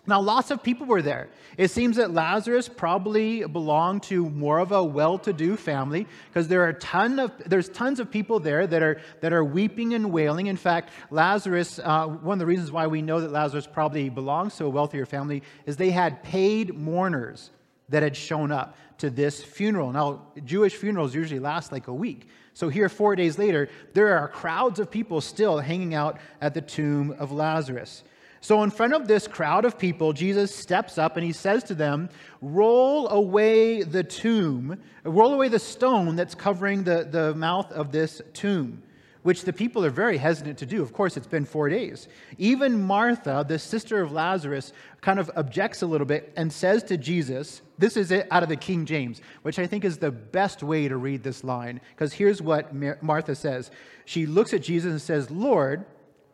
Now, 0.07 0.21
lots 0.21 0.51
of 0.51 0.61
people 0.61 0.85
were 0.85 1.01
there. 1.01 1.29
It 1.57 1.71
seems 1.71 1.97
that 1.97 2.11
Lazarus 2.11 2.69
probably 2.69 3.45
belonged 3.45 4.03
to 4.03 4.29
more 4.29 4.59
of 4.59 4.71
a 4.71 4.83
well-to-do 4.83 5.55
family 5.55 6.05
because 6.27 6.47
there 6.47 6.63
are 6.63 6.73
ton 6.73 7.17
of 7.17 7.31
there's 7.45 7.69
tons 7.69 7.99
of 7.99 8.11
people 8.11 8.39
there 8.39 8.67
that 8.67 8.83
are 8.83 9.01
that 9.21 9.33
are 9.33 9.43
weeping 9.43 9.93
and 9.93 10.11
wailing. 10.11 10.47
In 10.47 10.57
fact, 10.57 10.91
Lazarus, 11.09 11.79
uh, 11.83 12.05
one 12.07 12.35
of 12.35 12.39
the 12.39 12.45
reasons 12.45 12.71
why 12.71 12.87
we 12.87 13.01
know 13.01 13.19
that 13.19 13.31
Lazarus 13.31 13.67
probably 13.67 14.09
belongs 14.09 14.55
to 14.57 14.65
a 14.65 14.69
wealthier 14.69 15.05
family 15.05 15.41
is 15.65 15.77
they 15.77 15.91
had 15.91 16.21
paid 16.23 16.75
mourners 16.75 17.49
that 17.89 18.03
had 18.03 18.15
shown 18.15 18.51
up 18.51 18.75
to 18.97 19.09
this 19.09 19.43
funeral. 19.43 19.91
Now, 19.91 20.21
Jewish 20.43 20.75
funerals 20.75 21.13
usually 21.13 21.39
last 21.39 21.71
like 21.71 21.87
a 21.87 21.93
week. 21.93 22.27
So 22.53 22.69
here, 22.69 22.87
four 22.87 23.15
days 23.15 23.37
later, 23.37 23.69
there 23.93 24.17
are 24.17 24.27
crowds 24.29 24.79
of 24.79 24.89
people 24.89 25.19
still 25.19 25.59
hanging 25.59 25.93
out 25.93 26.19
at 26.41 26.53
the 26.53 26.61
tomb 26.61 27.15
of 27.19 27.31
Lazarus. 27.31 28.03
So, 28.45 28.61
in 28.61 28.69
front 28.69 28.93
of 28.93 29.07
this 29.07 29.27
crowd 29.27 29.65
of 29.65 29.75
people, 29.75 30.13
Jesus 30.13 30.55
steps 30.55 30.99
up 30.99 31.17
and 31.17 31.25
he 31.25 31.31
says 31.31 31.63
to 31.63 31.73
them, 31.73 32.09
Roll 32.41 33.09
away 33.09 33.81
the 33.81 34.03
tomb, 34.03 34.79
roll 35.03 35.33
away 35.33 35.47
the 35.47 35.57
stone 35.57 36.15
that's 36.15 36.35
covering 36.35 36.83
the, 36.83 37.07
the 37.09 37.33
mouth 37.33 37.71
of 37.71 37.91
this 37.91 38.21
tomb, 38.33 38.83
which 39.23 39.45
the 39.45 39.51
people 39.51 39.83
are 39.83 39.89
very 39.89 40.17
hesitant 40.17 40.59
to 40.59 40.67
do. 40.67 40.83
Of 40.83 40.93
course, 40.93 41.17
it's 41.17 41.25
been 41.25 41.43
four 41.43 41.69
days. 41.69 42.07
Even 42.37 42.79
Martha, 42.79 43.43
the 43.47 43.57
sister 43.57 43.99
of 43.99 44.11
Lazarus, 44.11 44.73
kind 45.01 45.17
of 45.17 45.31
objects 45.35 45.81
a 45.81 45.87
little 45.87 46.05
bit 46.05 46.31
and 46.37 46.53
says 46.53 46.83
to 46.83 46.97
Jesus, 46.97 47.63
This 47.79 47.97
is 47.97 48.11
it 48.11 48.27
out 48.29 48.43
of 48.43 48.49
the 48.49 48.57
King 48.57 48.85
James, 48.85 49.21
which 49.41 49.57
I 49.57 49.65
think 49.65 49.83
is 49.83 49.97
the 49.97 50.11
best 50.11 50.61
way 50.61 50.87
to 50.87 50.97
read 50.97 51.23
this 51.23 51.43
line, 51.43 51.81
because 51.95 52.13
here's 52.13 52.43
what 52.43 52.75
Martha 53.01 53.33
says. 53.33 53.71
She 54.05 54.27
looks 54.27 54.53
at 54.53 54.61
Jesus 54.61 54.91
and 54.91 55.01
says, 55.01 55.31
Lord, 55.31 55.83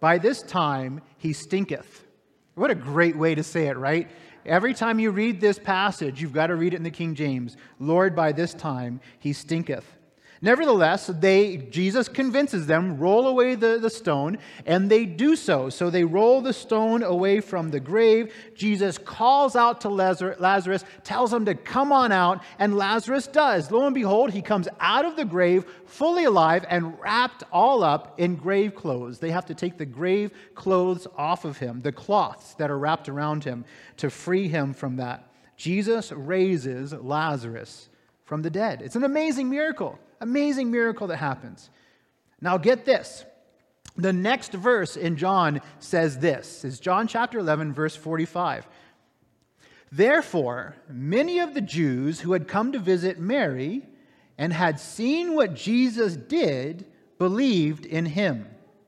by 0.02 0.18
this 0.18 0.42
time 0.42 1.00
he 1.18 1.32
stinketh. 1.32 2.01
What 2.62 2.70
a 2.70 2.76
great 2.76 3.18
way 3.18 3.34
to 3.34 3.42
say 3.42 3.70
it, 3.70 3.76
right? 3.76 4.08
Every 4.46 4.76
time 4.76 5.00
you 5.00 5.10
read 5.10 5.42
this 5.42 5.58
passage, 5.58 6.22
you've 6.22 6.32
got 6.32 6.48
to 6.48 6.56
read 6.56 6.76
it 6.76 6.78
in 6.78 6.84
the 6.84 6.92
King 6.92 7.16
James. 7.16 7.58
Lord, 7.80 8.16
by 8.16 8.34
this 8.34 8.54
time 8.54 9.02
he 9.18 9.34
stinketh. 9.34 9.84
Nevertheless, 10.44 11.06
they, 11.06 11.58
Jesus 11.58 12.08
convinces 12.08 12.66
them, 12.66 12.98
roll 12.98 13.28
away 13.28 13.54
the, 13.54 13.78
the 13.78 13.92
stone, 13.92 14.40
and 14.66 14.90
they 14.90 15.06
do 15.06 15.36
so. 15.36 15.70
So 15.70 15.92
they 15.92 16.04
roll 16.04 16.42
the 16.42 16.52
stone 16.52 17.04
away 17.04 17.42
from 17.42 17.70
the 17.70 17.80
grave. 17.80 18.34
Jesus 18.56 18.98
calls 18.98 19.56
out 19.56 19.82
to 19.82 19.90
Lazarus, 19.90 20.84
tells 21.04 21.32
him 21.32 21.46
to 21.46 21.54
come 21.54 21.92
on 21.92 22.12
out, 22.12 22.42
and 22.58 22.76
Lazarus 22.76 23.28
does. 23.28 23.70
Lo 23.70 23.86
and 23.86 23.94
behold, 23.94 24.32
he 24.32 24.42
comes 24.42 24.68
out 24.80 25.06
of 25.06 25.16
the 25.16 25.26
grave 25.26 25.64
fully 25.86 26.24
alive 26.24 26.66
and 26.70 27.00
wrapped 27.00 27.44
all 27.52 27.84
up 27.84 28.20
in 28.20 28.36
grave 28.36 28.74
clothes. 28.74 29.20
They 29.20 29.30
have 29.30 29.46
to 29.46 29.54
take 29.54 29.78
the 29.78 29.86
grave 29.86 30.32
clothes 30.56 31.06
off 31.16 31.46
of 31.46 31.60
him, 31.60 31.82
the 31.82 31.92
cloths 31.92 32.56
that 32.56 32.72
are 32.72 32.80
wrapped 32.80 33.10
around 33.10 33.44
him, 33.44 33.64
to 33.98 34.10
free 34.10 34.48
him 34.48 34.74
from 34.74 34.96
that. 34.96 35.32
Jesus 35.56 36.12
raises 36.12 36.94
Lazarus 36.94 37.90
from 38.26 38.42
the 38.42 38.50
dead. 38.50 38.82
It's 38.82 38.96
an 38.96 39.04
amazing 39.04 39.48
miracle. 39.48 40.00
Amazing 40.22 40.72
miracle 40.72 41.08
that 41.08 41.18
happens. 41.18 41.70
Now, 42.40 42.58
get 42.58 42.86
this. 42.86 43.26
The 43.98 44.14
next 44.14 44.54
verse 44.54 44.96
in 44.96 45.18
John 45.18 45.62
says 45.80 46.20
this 46.20 46.64
is 46.64 46.80
John 46.80 47.08
chapter 47.08 47.40
11, 47.40 47.74
verse 47.74 47.96
45. 47.96 48.68
Therefore, 49.92 50.76
many 50.90 51.40
of 51.40 51.54
the 51.54 51.62
Jews 51.62 52.22
who 52.22 52.32
had 52.32 52.48
come 52.48 52.72
to 52.72 52.80
visit 52.80 53.20
Mary 53.20 53.86
and 54.38 54.54
had 54.54 54.80
seen 54.80 55.36
what 55.36 55.54
Jesus 55.54 56.16
did 56.16 56.86
believed 57.20 57.86
in 57.86 58.06
him. 58.06 58.48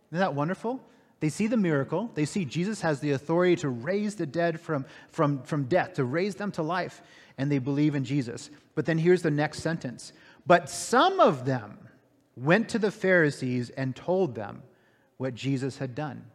Isn't 0.09 0.19
that 0.19 0.33
wonderful? 0.33 0.81
They 1.19 1.29
see 1.29 1.47
the 1.47 1.57
miracle. 1.57 2.09
They 2.15 2.25
see 2.25 2.45
Jesus 2.45 2.81
has 2.81 2.99
the 2.99 3.11
authority 3.11 3.55
to 3.57 3.69
raise 3.69 4.15
the 4.15 4.25
dead 4.25 4.59
from, 4.59 4.85
from, 5.09 5.41
from 5.43 5.65
death, 5.65 5.93
to 5.95 6.05
raise 6.05 6.35
them 6.35 6.51
to 6.53 6.63
life, 6.63 7.01
and 7.37 7.51
they 7.51 7.59
believe 7.59 7.95
in 7.95 8.05
Jesus. 8.05 8.49
But 8.75 8.85
then 8.85 8.97
here's 8.97 9.21
the 9.21 9.31
next 9.31 9.59
sentence 9.59 10.13
but 10.45 10.69
some 10.69 11.19
of 11.19 11.45
them 11.45 11.77
went 12.35 12.69
to 12.69 12.79
the 12.79 12.91
Pharisees 12.91 13.69
and 13.71 13.95
told 13.95 14.35
them 14.35 14.63
what 15.17 15.35
Jesus 15.35 15.77
had 15.77 15.95
done. 15.95 16.25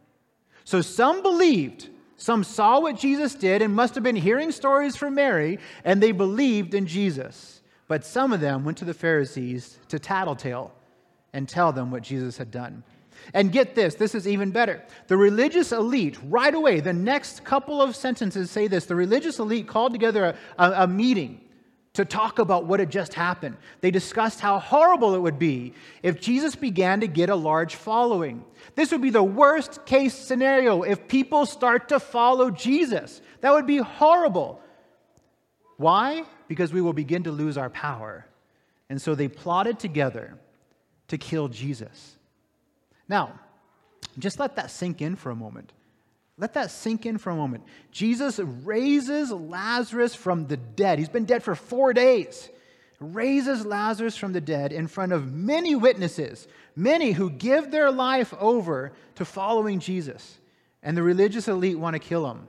So 0.63 0.81
some 0.81 1.21
believed, 1.21 1.89
some 2.17 2.43
saw 2.43 2.79
what 2.79 2.97
Jesus 2.97 3.35
did 3.35 3.61
and 3.61 3.73
must 3.73 3.95
have 3.95 4.03
been 4.03 4.15
hearing 4.15 4.51
stories 4.51 4.95
from 4.95 5.15
Mary, 5.15 5.59
and 5.83 6.01
they 6.01 6.11
believed 6.11 6.73
in 6.73 6.85
Jesus. 6.85 7.61
But 7.87 8.05
some 8.05 8.33
of 8.33 8.39
them 8.39 8.65
went 8.65 8.77
to 8.79 8.85
the 8.85 8.93
Pharisees 8.93 9.79
to 9.89 9.99
tattletale 9.99 10.73
and 11.33 11.47
tell 11.47 11.71
them 11.71 11.91
what 11.91 12.03
Jesus 12.03 12.37
had 12.37 12.51
done. 12.51 12.83
And 13.33 13.51
get 13.51 13.75
this, 13.75 13.95
this 13.95 14.15
is 14.15 14.27
even 14.27 14.51
better. 14.51 14.83
The 15.07 15.17
religious 15.17 15.71
elite, 15.71 16.17
right 16.23 16.53
away, 16.53 16.79
the 16.79 16.93
next 16.93 17.43
couple 17.43 17.81
of 17.81 17.95
sentences 17.95 18.49
say 18.49 18.67
this 18.67 18.85
the 18.85 18.95
religious 18.95 19.39
elite 19.39 19.67
called 19.67 19.91
together 19.91 20.35
a, 20.57 20.63
a, 20.63 20.83
a 20.83 20.87
meeting 20.87 21.41
to 21.99 22.05
talk 22.05 22.39
about 22.39 22.63
what 22.63 22.79
had 22.79 22.89
just 22.89 23.13
happened. 23.13 23.57
They 23.81 23.91
discussed 23.91 24.39
how 24.39 24.57
horrible 24.57 25.15
it 25.15 25.19
would 25.19 25.37
be 25.37 25.73
if 26.01 26.21
Jesus 26.21 26.55
began 26.55 27.01
to 27.01 27.07
get 27.07 27.29
a 27.29 27.35
large 27.35 27.75
following. 27.75 28.45
This 28.75 28.93
would 28.93 29.01
be 29.01 29.09
the 29.09 29.21
worst 29.21 29.85
case 29.85 30.13
scenario 30.13 30.83
if 30.83 31.09
people 31.09 31.45
start 31.45 31.89
to 31.89 31.99
follow 31.99 32.51
Jesus. 32.51 33.21
That 33.41 33.51
would 33.51 33.67
be 33.67 33.79
horrible. 33.79 34.61
Why? 35.75 36.23
Because 36.47 36.71
we 36.71 36.79
will 36.79 36.93
begin 36.93 37.23
to 37.23 37.31
lose 37.31 37.57
our 37.57 37.69
power. 37.69 38.25
And 38.89 39.01
so 39.01 39.13
they 39.13 39.27
plotted 39.27 39.77
together 39.77 40.37
to 41.09 41.17
kill 41.17 41.49
Jesus. 41.49 42.15
Now, 43.09 43.37
just 44.17 44.39
let 44.39 44.55
that 44.55 44.71
sink 44.71 45.01
in 45.01 45.17
for 45.17 45.31
a 45.31 45.35
moment. 45.35 45.73
Let 46.39 46.53
that 46.53 46.71
sink 46.71 47.05
in 47.05 47.17
for 47.17 47.31
a 47.31 47.35
moment. 47.35 47.65
Jesus 47.91 48.39
raises 48.39 49.29
Lazarus 49.29 50.15
from 50.15 50.47
the 50.47 50.55
dead. 50.55 50.97
He's 50.97 51.09
been 51.09 51.25
dead 51.25 51.43
for 51.43 51.53
four 51.53 51.91
days. 51.91 52.49
Raises 53.01 53.65
Lazarus 53.65 54.15
from 54.15 54.31
the 54.31 54.41
dead 54.41 54.71
in 54.71 54.87
front 54.87 55.11
of 55.11 55.33
many 55.33 55.75
witnesses, 55.75 56.47
many 56.77 57.11
who 57.11 57.29
give 57.29 57.71
their 57.71 57.91
life 57.91 58.33
over 58.39 58.93
to 59.15 59.25
following 59.25 59.79
Jesus. 59.79 60.39
And 60.81 60.95
the 60.95 61.03
religious 61.03 61.49
elite 61.49 61.77
want 61.77 61.95
to 61.95 61.99
kill 61.99 62.29
him. 62.31 62.47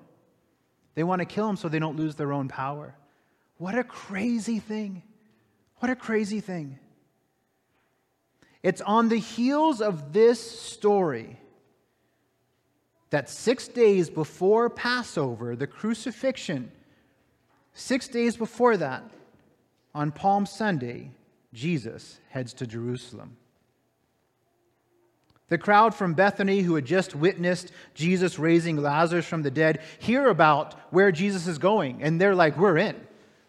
They 0.94 1.02
want 1.02 1.18
to 1.20 1.26
kill 1.26 1.48
him 1.48 1.56
so 1.56 1.68
they 1.68 1.78
don't 1.80 1.96
lose 1.96 2.14
their 2.14 2.32
own 2.32 2.46
power. 2.46 2.94
What 3.58 3.76
a 3.76 3.84
crazy 3.84 4.60
thing. 4.60 5.02
What 5.78 5.90
a 5.90 5.96
crazy 5.96 6.40
thing. 6.40 6.78
It's 8.62 8.80
on 8.82 9.08
the 9.08 9.18
heels 9.18 9.80
of 9.80 10.12
this 10.12 10.40
story 10.40 11.39
that 13.10 13.28
six 13.28 13.68
days 13.68 14.08
before 14.08 14.70
Passover, 14.70 15.56
the 15.56 15.66
crucifixion, 15.66 16.70
six 17.74 18.08
days 18.08 18.36
before 18.36 18.76
that, 18.76 19.04
on 19.94 20.12
Palm 20.12 20.46
Sunday, 20.46 21.10
Jesus 21.52 22.20
heads 22.28 22.52
to 22.54 22.66
Jerusalem. 22.66 23.36
The 25.48 25.58
crowd 25.58 25.96
from 25.96 26.14
Bethany, 26.14 26.60
who 26.60 26.76
had 26.76 26.84
just 26.84 27.16
witnessed 27.16 27.72
Jesus 27.92 28.38
raising 28.38 28.76
Lazarus 28.76 29.26
from 29.26 29.42
the 29.42 29.50
dead, 29.50 29.80
hear 29.98 30.28
about 30.28 30.74
where 30.92 31.10
Jesus 31.10 31.48
is 31.48 31.58
going, 31.58 32.04
and 32.04 32.20
they're 32.20 32.36
like, 32.36 32.56
We're 32.56 32.78
in. 32.78 32.96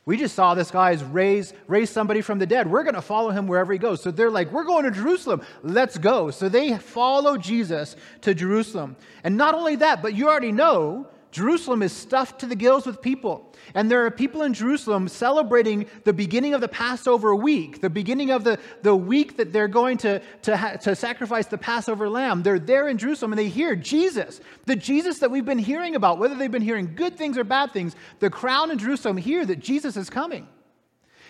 We 0.06 0.18
just 0.18 0.36
saw 0.36 0.56
this 0.56 0.72
guy's 0.72 1.04
raise, 1.04 1.54
raise 1.68 1.90
somebody 1.90 2.22
from 2.22 2.40
the 2.40 2.48
dead. 2.48 2.70
We're 2.70 2.84
going 2.84 2.96
to 2.96 3.02
follow 3.02 3.30
him 3.30 3.48
wherever 3.48 3.72
he 3.72 3.78
goes. 3.78 4.02
So 4.02 4.10
they're 4.10 4.32
like, 4.32 4.52
we're 4.52 4.64
going 4.64 4.86
to 4.86 4.92
Jerusalem. 4.92 5.44
Let's 5.62 5.98
go. 5.98 6.32
So 6.32 6.50
they 6.50 6.78
follow 6.78 7.38
Jesus 7.38 7.96
to 8.22 8.34
Jerusalem. 8.34 8.96
And 9.24 9.38
not 9.38 9.54
only 9.54 9.76
that, 9.78 10.02
but 10.02 10.16
you 10.16 10.28
already 10.28 10.52
know 10.52 11.08
Jerusalem 11.32 11.82
is 11.82 11.94
stuffed 11.94 12.40
to 12.42 12.46
the 12.46 12.56
gills 12.56 12.86
with 12.86 13.02
people. 13.02 13.54
And 13.74 13.90
there 13.90 14.06
are 14.06 14.12
people 14.12 14.42
in 14.42 14.54
Jerusalem 14.54 15.08
celebrating 15.08 15.86
the 16.04 16.12
beginning 16.12 16.54
of 16.54 16.62
the 16.62 16.68
Passover 16.68 17.34
week, 17.34 17.80
the 17.80 17.90
beginning 17.90 18.32
of 18.32 18.44
the, 18.44 18.60
the 18.82 18.96
week 18.96 19.38
that 19.38 19.54
they're 19.54 19.70
going 19.70 19.98
to, 20.00 20.22
to, 20.42 20.58
ha- 20.58 20.74
to 20.74 20.96
sacrifice 20.96 21.48
the 21.48 21.58
Passover 21.58 22.10
lamb. 22.10 22.44
They're 22.44 22.60
there 22.60 22.90
in 22.90 22.98
Jerusalem 22.98 23.32
and 23.32 23.40
they 23.40 23.48
hear 23.48 23.76
Jesus, 23.76 24.42
the 24.66 24.76
Jesus 24.76 25.20
that 25.20 25.32
we've 25.32 25.46
been 25.46 25.58
hearing 25.58 25.96
about, 25.96 26.20
whether 26.20 26.36
they've 26.36 26.52
been 26.52 26.62
hearing 26.62 26.96
good 26.96 27.18
things 27.18 27.38
or 27.38 27.46
bad 27.46 27.72
things. 27.72 27.96
The 28.20 28.30
crowd 28.30 28.70
in 28.70 28.78
Jerusalem 28.78 29.16
hear 29.16 29.46
that 29.46 29.60
Jesus 29.60 29.96
is 29.96 30.10
coming. 30.10 30.48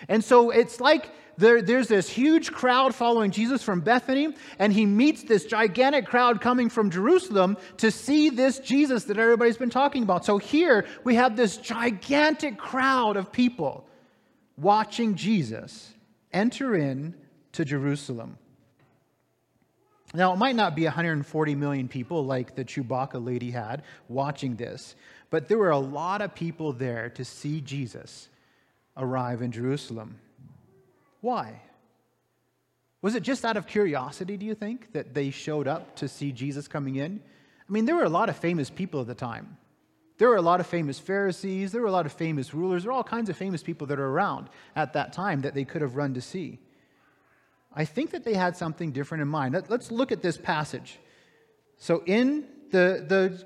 And 0.07 0.23
so 0.23 0.49
it's 0.49 0.79
like 0.79 1.09
there, 1.37 1.61
there's 1.61 1.87
this 1.87 2.09
huge 2.09 2.51
crowd 2.51 2.93
following 2.93 3.31
Jesus 3.31 3.63
from 3.63 3.81
Bethany, 3.81 4.35
and 4.59 4.71
he 4.71 4.85
meets 4.85 5.23
this 5.23 5.45
gigantic 5.45 6.05
crowd 6.05 6.41
coming 6.41 6.69
from 6.69 6.89
Jerusalem 6.89 7.57
to 7.77 7.91
see 7.91 8.29
this 8.29 8.59
Jesus 8.59 9.05
that 9.05 9.17
everybody's 9.17 9.57
been 9.57 9.69
talking 9.69 10.03
about. 10.03 10.25
So 10.25 10.37
here 10.37 10.85
we 11.03 11.15
have 11.15 11.35
this 11.35 11.57
gigantic 11.57 12.57
crowd 12.57 13.17
of 13.17 13.31
people 13.31 13.87
watching 14.57 15.15
Jesus 15.15 15.93
enter 16.31 16.75
in 16.75 17.15
to 17.53 17.65
Jerusalem. 17.65 18.37
Now, 20.13 20.33
it 20.33 20.37
might 20.37 20.55
not 20.55 20.75
be 20.75 20.83
140 20.83 21.55
million 21.55 21.87
people 21.87 22.25
like 22.25 22.55
the 22.55 22.65
Chewbacca 22.65 23.23
lady 23.23 23.51
had 23.51 23.83
watching 24.09 24.57
this, 24.57 24.95
but 25.29 25.47
there 25.47 25.57
were 25.57 25.71
a 25.71 25.79
lot 25.79 26.21
of 26.21 26.35
people 26.35 26.73
there 26.73 27.09
to 27.11 27.23
see 27.23 27.61
Jesus 27.61 28.27
arrive 29.03 29.41
in 29.41 29.51
Jerusalem. 29.51 30.19
Why? 31.21 31.61
Was 33.01 33.15
it 33.15 33.23
just 33.23 33.43
out 33.43 33.57
of 33.57 33.67
curiosity, 33.67 34.37
do 34.37 34.45
you 34.45 34.55
think, 34.55 34.93
that 34.93 35.13
they 35.13 35.31
showed 35.31 35.67
up 35.67 35.95
to 35.97 36.07
see 36.07 36.31
Jesus 36.31 36.67
coming 36.67 36.97
in? 36.97 37.21
I 37.67 37.71
mean, 37.71 37.85
there 37.85 37.95
were 37.95 38.03
a 38.03 38.09
lot 38.09 38.29
of 38.29 38.35
famous 38.35 38.69
people 38.69 39.01
at 39.01 39.07
the 39.07 39.15
time. 39.15 39.57
There 40.17 40.29
were 40.29 40.35
a 40.35 40.41
lot 40.41 40.59
of 40.59 40.67
famous 40.67 40.99
Pharisees, 40.99 41.71
there 41.71 41.81
were 41.81 41.87
a 41.87 41.91
lot 41.91 42.05
of 42.05 42.13
famous 42.13 42.53
rulers, 42.53 42.83
there 42.83 42.91
were 42.91 42.95
all 42.97 43.03
kinds 43.03 43.29
of 43.29 43.37
famous 43.37 43.63
people 43.63 43.87
that 43.87 43.99
are 43.99 44.07
around 44.07 44.49
at 44.75 44.93
that 44.93 45.13
time 45.13 45.41
that 45.41 45.55
they 45.55 45.65
could 45.65 45.81
have 45.81 45.95
run 45.95 46.13
to 46.13 46.21
see. 46.21 46.59
I 47.73 47.85
think 47.85 48.11
that 48.11 48.23
they 48.23 48.35
had 48.35 48.55
something 48.55 48.91
different 48.91 49.23
in 49.23 49.27
mind. 49.27 49.55
Let's 49.67 49.89
look 49.89 50.11
at 50.11 50.21
this 50.21 50.37
passage. 50.37 50.99
So, 51.77 52.03
in 52.05 52.45
the, 52.69 53.03
the, 53.07 53.43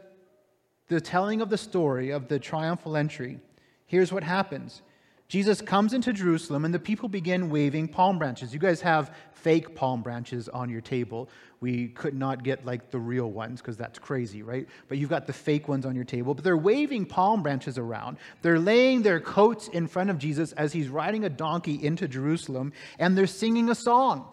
the 0.89 0.99
telling 0.99 1.41
of 1.41 1.49
the 1.49 1.57
story 1.57 2.09
of 2.09 2.27
the 2.27 2.39
triumphal 2.39 2.97
entry, 2.97 3.39
here's 3.85 4.11
what 4.11 4.23
happens 4.23 4.81
Jesus 5.27 5.59
comes 5.59 5.93
into 5.93 6.13
Jerusalem 6.13 6.65
and 6.65 6.73
the 6.73 6.79
people 6.79 7.09
begin 7.09 7.49
waving 7.49 7.87
palm 7.87 8.19
branches. 8.19 8.53
You 8.53 8.59
guys 8.59 8.81
have 8.81 9.11
fake 9.33 9.75
palm 9.75 10.03
branches 10.03 10.47
on 10.49 10.69
your 10.69 10.81
table. 10.81 11.29
We 11.61 11.87
could 11.87 12.13
not 12.13 12.43
get 12.43 12.63
like 12.63 12.91
the 12.91 12.99
real 12.99 13.31
ones 13.31 13.59
because 13.59 13.75
that's 13.75 13.97
crazy, 13.97 14.43
right? 14.43 14.67
But 14.87 14.99
you've 14.99 15.09
got 15.09 15.25
the 15.25 15.33
fake 15.33 15.67
ones 15.67 15.85
on 15.85 15.95
your 15.95 16.03
table. 16.03 16.35
But 16.35 16.43
they're 16.43 16.55
waving 16.55 17.07
palm 17.07 17.41
branches 17.41 17.79
around. 17.79 18.17
They're 18.43 18.59
laying 18.59 19.01
their 19.01 19.19
coats 19.19 19.67
in 19.67 19.87
front 19.87 20.11
of 20.11 20.19
Jesus 20.19 20.51
as 20.53 20.73
he's 20.73 20.89
riding 20.89 21.25
a 21.25 21.29
donkey 21.29 21.83
into 21.83 22.07
Jerusalem 22.07 22.71
and 22.99 23.17
they're 23.17 23.25
singing 23.25 23.69
a 23.69 23.75
song. 23.75 24.27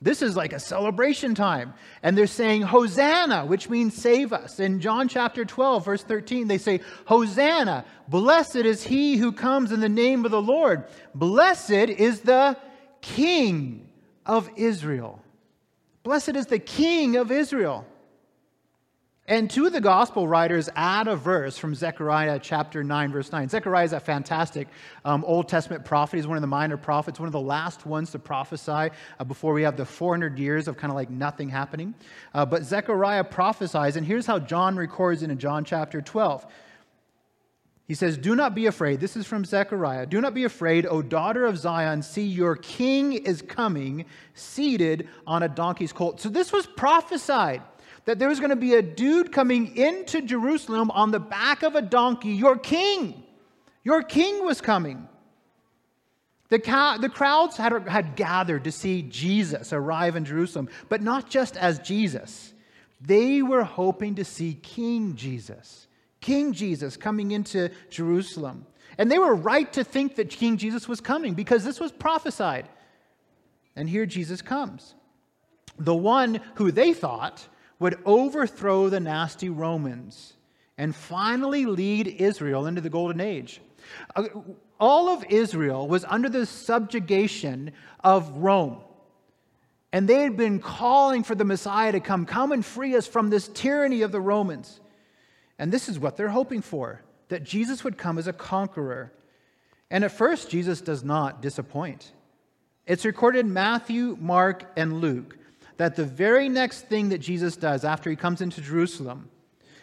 This 0.00 0.20
is 0.20 0.36
like 0.36 0.52
a 0.52 0.60
celebration 0.60 1.34
time. 1.34 1.72
And 2.02 2.16
they're 2.16 2.26
saying, 2.26 2.62
Hosanna, 2.62 3.46
which 3.46 3.70
means 3.70 3.94
save 3.94 4.32
us. 4.32 4.60
In 4.60 4.80
John 4.80 5.08
chapter 5.08 5.44
12, 5.44 5.84
verse 5.84 6.02
13, 6.02 6.48
they 6.48 6.58
say, 6.58 6.80
Hosanna, 7.06 7.84
blessed 8.08 8.56
is 8.56 8.82
he 8.82 9.16
who 9.16 9.32
comes 9.32 9.72
in 9.72 9.80
the 9.80 9.88
name 9.88 10.24
of 10.24 10.30
the 10.30 10.42
Lord. 10.42 10.84
Blessed 11.14 11.70
is 11.72 12.20
the 12.20 12.58
King 13.00 13.88
of 14.26 14.50
Israel. 14.56 15.22
Blessed 16.02 16.36
is 16.36 16.46
the 16.46 16.58
King 16.58 17.16
of 17.16 17.30
Israel. 17.30 17.86
And 19.28 19.50
two 19.50 19.66
of 19.66 19.72
the 19.72 19.80
gospel 19.80 20.28
writers 20.28 20.70
add 20.76 21.08
a 21.08 21.16
verse 21.16 21.58
from 21.58 21.74
Zechariah 21.74 22.38
chapter 22.40 22.84
9, 22.84 23.10
verse 23.10 23.32
9. 23.32 23.48
Zechariah 23.48 23.84
is 23.84 23.92
a 23.92 23.98
fantastic 23.98 24.68
um, 25.04 25.24
Old 25.24 25.48
Testament 25.48 25.84
prophet. 25.84 26.18
He's 26.18 26.28
one 26.28 26.36
of 26.36 26.42
the 26.42 26.46
minor 26.46 26.76
prophets, 26.76 27.18
one 27.18 27.26
of 27.26 27.32
the 27.32 27.40
last 27.40 27.86
ones 27.86 28.12
to 28.12 28.20
prophesy 28.20 28.70
uh, 28.70 29.24
before 29.26 29.52
we 29.52 29.62
have 29.62 29.76
the 29.76 29.84
400 29.84 30.38
years 30.38 30.68
of 30.68 30.76
kind 30.76 30.92
of 30.92 30.94
like 30.94 31.10
nothing 31.10 31.48
happening. 31.48 31.92
Uh, 32.34 32.46
but 32.46 32.62
Zechariah 32.62 33.24
prophesies, 33.24 33.96
and 33.96 34.06
here's 34.06 34.26
how 34.26 34.38
John 34.38 34.76
records 34.76 35.24
it 35.24 35.30
in 35.30 35.38
John 35.38 35.64
chapter 35.64 36.00
12. 36.00 36.46
He 37.88 37.94
says, 37.94 38.16
Do 38.16 38.36
not 38.36 38.54
be 38.54 38.66
afraid. 38.66 39.00
This 39.00 39.16
is 39.16 39.26
from 39.26 39.44
Zechariah. 39.44 40.06
Do 40.06 40.20
not 40.20 40.34
be 40.34 40.44
afraid, 40.44 40.86
O 40.86 41.02
daughter 41.02 41.46
of 41.46 41.58
Zion. 41.58 42.02
See, 42.02 42.26
your 42.26 42.54
king 42.54 43.12
is 43.12 43.42
coming, 43.42 44.04
seated 44.34 45.08
on 45.26 45.42
a 45.42 45.48
donkey's 45.48 45.92
colt. 45.92 46.20
So 46.20 46.28
this 46.28 46.52
was 46.52 46.64
prophesied 46.64 47.62
that 48.06 48.18
there 48.18 48.28
was 48.28 48.38
going 48.40 48.50
to 48.50 48.56
be 48.56 48.74
a 48.74 48.82
dude 48.82 49.32
coming 49.32 49.76
into 49.76 50.22
Jerusalem 50.22 50.90
on 50.92 51.10
the 51.10 51.20
back 51.20 51.62
of 51.62 51.74
a 51.74 51.82
donkey, 51.82 52.30
your 52.30 52.56
king. 52.56 53.22
Your 53.84 54.02
king 54.02 54.44
was 54.44 54.60
coming. 54.60 55.08
The, 56.48 56.60
ca- 56.60 56.98
the 56.98 57.08
crowds 57.08 57.56
had, 57.56 57.88
had 57.88 58.14
gathered 58.16 58.64
to 58.64 58.72
see 58.72 59.02
Jesus 59.02 59.72
arrive 59.72 60.14
in 60.16 60.24
Jerusalem, 60.24 60.68
but 60.88 61.02
not 61.02 61.28
just 61.28 61.56
as 61.56 61.80
Jesus. 61.80 62.54
They 63.00 63.42
were 63.42 63.64
hoping 63.64 64.14
to 64.14 64.24
see 64.24 64.54
King 64.54 65.16
Jesus, 65.16 65.88
King 66.20 66.52
Jesus 66.52 66.96
coming 66.96 67.32
into 67.32 67.70
Jerusalem. 67.90 68.66
And 68.98 69.10
they 69.10 69.18
were 69.18 69.34
right 69.34 69.70
to 69.74 69.84
think 69.84 70.14
that 70.16 70.30
King 70.30 70.56
Jesus 70.56 70.88
was 70.88 71.00
coming 71.00 71.34
because 71.34 71.64
this 71.64 71.80
was 71.80 71.92
prophesied. 71.92 72.68
And 73.74 73.88
here 73.88 74.06
Jesus 74.06 74.40
comes. 74.40 74.94
The 75.78 75.94
one 75.94 76.40
who 76.54 76.70
they 76.70 76.94
thought 76.94 77.46
would 77.78 77.98
overthrow 78.04 78.88
the 78.88 79.00
nasty 79.00 79.48
Romans 79.48 80.34
and 80.78 80.94
finally 80.94 81.66
lead 81.66 82.06
Israel 82.06 82.66
into 82.66 82.80
the 82.80 82.90
Golden 82.90 83.20
Age. 83.20 83.60
Uh, 84.14 84.24
all 84.78 85.08
of 85.08 85.24
Israel 85.28 85.88
was 85.88 86.04
under 86.04 86.28
the 86.28 86.46
subjugation 86.46 87.72
of 88.00 88.28
Rome. 88.38 88.78
And 89.92 90.08
they 90.08 90.22
had 90.22 90.36
been 90.36 90.58
calling 90.58 91.22
for 91.22 91.34
the 91.34 91.44
Messiah 91.44 91.92
to 91.92 92.00
come, 92.00 92.26
come 92.26 92.52
and 92.52 92.64
free 92.64 92.94
us 92.96 93.06
from 93.06 93.30
this 93.30 93.48
tyranny 93.48 94.02
of 94.02 94.12
the 94.12 94.20
Romans. 94.20 94.80
And 95.58 95.72
this 95.72 95.88
is 95.88 95.98
what 95.98 96.16
they're 96.16 96.28
hoping 96.28 96.60
for 96.60 97.02
that 97.28 97.44
Jesus 97.44 97.82
would 97.82 97.96
come 97.96 98.18
as 98.18 98.26
a 98.26 98.32
conqueror. 98.32 99.12
And 99.90 100.04
at 100.04 100.12
first, 100.12 100.50
Jesus 100.50 100.80
does 100.80 101.02
not 101.02 101.40
disappoint. 101.40 102.12
It's 102.86 103.04
recorded 103.04 103.46
in 103.46 103.52
Matthew, 103.52 104.16
Mark, 104.20 104.70
and 104.76 105.00
Luke 105.00 105.38
that 105.76 105.96
the 105.96 106.04
very 106.04 106.48
next 106.48 106.82
thing 106.88 107.10
that 107.10 107.18
Jesus 107.18 107.56
does 107.56 107.84
after 107.84 108.08
he 108.10 108.16
comes 108.16 108.40
into 108.40 108.60
Jerusalem 108.60 109.28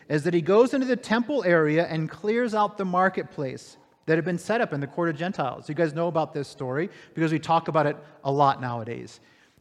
is 0.10 0.23
that 0.23 0.34
he 0.34 0.41
goes 0.41 0.73
into 0.73 0.86
the 0.86 0.95
temple 0.95 1.43
area 1.43 1.86
and 1.86 2.10
clears 2.10 2.53
out 2.53 2.77
the 2.77 2.86
marketplace 2.86 3.77
that 4.06 4.17
had 4.17 4.25
been 4.25 4.38
set 4.38 4.60
up 4.60 4.73
in 4.73 4.82
the 4.82 4.88
court 4.88 5.10
of 5.10 5.15
Gentiles. 5.15 5.69
You 5.69 5.75
guys 5.75 5.93
know 5.93 6.08
about 6.08 6.34
this 6.34 6.47
story 6.47 6.89
because 7.13 7.32
we 7.32 7.39
talk 7.39 7.67
about 7.67 7.86
it 7.86 7.95
a 8.23 8.32
lot 8.32 8.60
nowadays. 8.60 9.19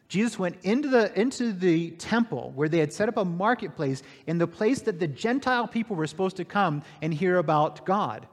Jesus 0.08 0.38
went 0.38 0.56
into 0.62 0.88
the, 0.88 1.18
into 1.18 1.52
the 1.52 1.92
temple 1.92 2.52
where 2.54 2.68
they 2.68 2.78
had 2.78 2.92
set 2.92 3.08
up 3.08 3.16
a 3.16 3.24
marketplace 3.24 4.02
in 4.26 4.38
the 4.38 4.46
place 4.46 4.82
that 4.82 4.98
the 4.98 5.06
Gentile 5.06 5.66
people 5.66 5.96
were 5.96 6.06
supposed 6.06 6.36
to 6.36 6.44
come 6.44 6.82
and 7.00 7.14
hear 7.14 7.38
about 7.38 7.86
God. 7.86 8.26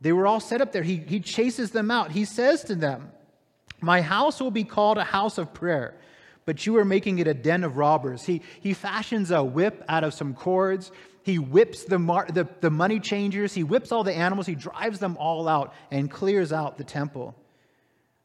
They 0.00 0.12
were 0.12 0.26
all 0.26 0.40
set 0.40 0.60
up 0.60 0.72
there. 0.72 0.82
He, 0.82 0.96
he 0.96 1.20
chases 1.20 1.70
them 1.70 1.90
out. 1.90 2.10
He 2.10 2.24
says 2.24 2.64
to 2.64 2.74
them, 2.74 3.12
My 3.80 4.00
house 4.00 4.40
will 4.40 4.50
be 4.50 4.64
called 4.64 4.98
a 4.98 5.04
house 5.04 5.38
of 5.38 5.54
prayer 5.54 5.94
but 6.46 6.64
you 6.64 6.78
are 6.78 6.84
making 6.84 7.18
it 7.18 7.26
a 7.26 7.34
den 7.34 7.64
of 7.64 7.76
robbers. 7.76 8.24
He, 8.24 8.40
he 8.60 8.72
fashions 8.72 9.30
a 9.30 9.44
whip 9.44 9.84
out 9.88 10.04
of 10.04 10.14
some 10.14 10.32
cords. 10.32 10.90
He 11.22 11.38
whips 11.38 11.84
the, 11.84 11.98
mar- 11.98 12.28
the, 12.32 12.48
the 12.60 12.70
money 12.70 13.00
changers. 13.00 13.52
He 13.52 13.64
whips 13.64 13.92
all 13.92 14.04
the 14.04 14.14
animals. 14.14 14.46
He 14.46 14.54
drives 14.54 15.00
them 15.00 15.16
all 15.18 15.48
out 15.48 15.74
and 15.90 16.10
clears 16.10 16.52
out 16.52 16.78
the 16.78 16.84
temple. 16.84 17.34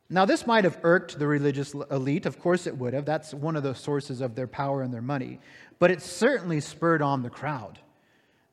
Now, 0.07 0.25
this 0.25 0.45
might 0.45 0.65
have 0.65 0.77
irked 0.83 1.17
the 1.17 1.25
religious 1.25 1.73
elite. 1.73 2.25
Of 2.25 2.39
course, 2.39 2.67
it 2.67 2.77
would 2.77 2.93
have. 2.93 3.05
That's 3.05 3.33
one 3.33 3.55
of 3.55 3.63
the 3.63 3.73
sources 3.73 4.21
of 4.21 4.35
their 4.35 4.47
power 4.47 4.81
and 4.81 4.93
their 4.93 5.01
money. 5.01 5.39
But 5.79 5.89
it 5.89 6.01
certainly 6.01 6.59
spurred 6.59 7.01
on 7.01 7.23
the 7.23 7.29
crowd. 7.29 7.79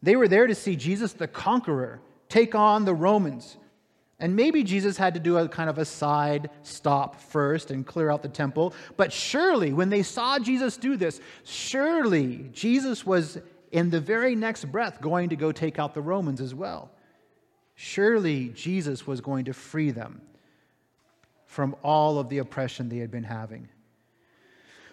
They 0.03 0.17
were 0.17 0.29
there 0.29 0.47
to 0.47 0.55
see 0.55 0.77
Jesus 0.77 1.13
the 1.13 1.29
conqueror 1.29 2.01
take 2.29 2.55
on 2.55 2.85
the 2.85 2.95
Romans. 2.95 3.57
And 4.21 4.35
maybe 4.35 4.65
Jesus 4.65 4.97
had 4.97 5.15
to 5.15 5.21
do 5.21 5.39
a 5.39 5.49
kind 5.49 5.71
of 5.71 5.79
a 5.79 5.85
side 5.85 6.51
stop 6.63 7.21
first 7.21 7.71
and 7.71 7.87
clear 7.87 8.11
out 8.11 8.23
the 8.23 8.29
temple. 8.29 8.75
But 8.97 9.13
surely, 9.13 9.73
when 9.73 9.91
they 9.91 10.03
saw 10.03 10.39
Jesus 10.39 10.77
do 10.77 10.97
this, 10.97 11.21
surely 11.45 12.51
Jesus 12.53 13.07
was 13.07 13.39
in 13.71 13.91
the 13.91 14.01
very 14.01 14.35
next 14.35 14.65
breath 14.65 15.01
going 15.01 15.29
to 15.29 15.37
go 15.37 15.53
take 15.53 15.79
out 15.79 15.95
the 15.95 16.01
Romans 16.01 16.41
as 16.41 16.55
well. 16.55 16.91
Surely 17.77 18.49
Jesus 18.49 19.07
was 19.07 19.21
going 19.21 19.45
to 19.45 19.53
free 19.53 19.93
them 19.93 20.21
from 21.47 21.77
all 21.85 22.19
of 22.19 22.29
the 22.29 22.39
oppression 22.39 22.89
they 22.89 22.99
had 22.99 23.11
been 23.11 23.25
having. 23.25 23.69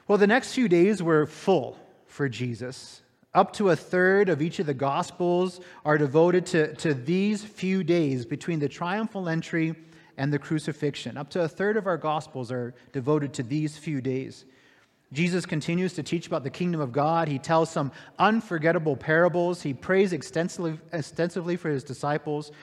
Well, 0.07 0.19
the 0.19 0.27
next 0.27 0.53
few 0.53 0.69
days 0.69 1.01
were 1.01 1.25
full 1.25 1.79
for 2.05 2.29
Jesus. 2.29 3.01
Up 3.35 3.51
to 3.51 3.71
a 3.71 3.75
third 3.75 4.29
of 4.29 4.41
each 4.41 4.59
of 4.59 4.65
the 4.65 4.73
Gospels 4.73 5.59
are 5.83 5.97
devoted 5.97 6.45
to, 6.47 6.73
to 6.75 6.93
these 6.93 7.43
few 7.43 7.83
days 7.83 8.25
between 8.25 8.59
the 8.59 8.69
triumphal 8.69 9.27
entry 9.27 9.75
and 10.15 10.31
the 10.31 10.39
crucifixion. 10.39 11.17
Up 11.17 11.29
to 11.31 11.41
a 11.41 11.47
third 11.47 11.75
of 11.75 11.85
our 11.85 11.97
Gospels 11.97 12.49
are 12.49 12.73
devoted 12.93 13.33
to 13.33 13.43
these 13.43 13.77
few 13.77 13.99
days. 13.99 14.45
Jesus 15.11 15.45
continues 15.45 15.91
to 15.95 16.03
teach 16.03 16.27
about 16.27 16.45
the 16.45 16.49
kingdom 16.49 16.79
of 16.79 16.93
God. 16.93 17.27
He 17.27 17.37
tells 17.37 17.69
some 17.69 17.91
unforgettable 18.17 18.95
parables. 18.95 19.61
He 19.61 19.73
prays 19.73 20.13
extensively, 20.13 20.79
extensively 20.93 21.57
for 21.57 21.69
his 21.69 21.83
disciples. 21.83 22.53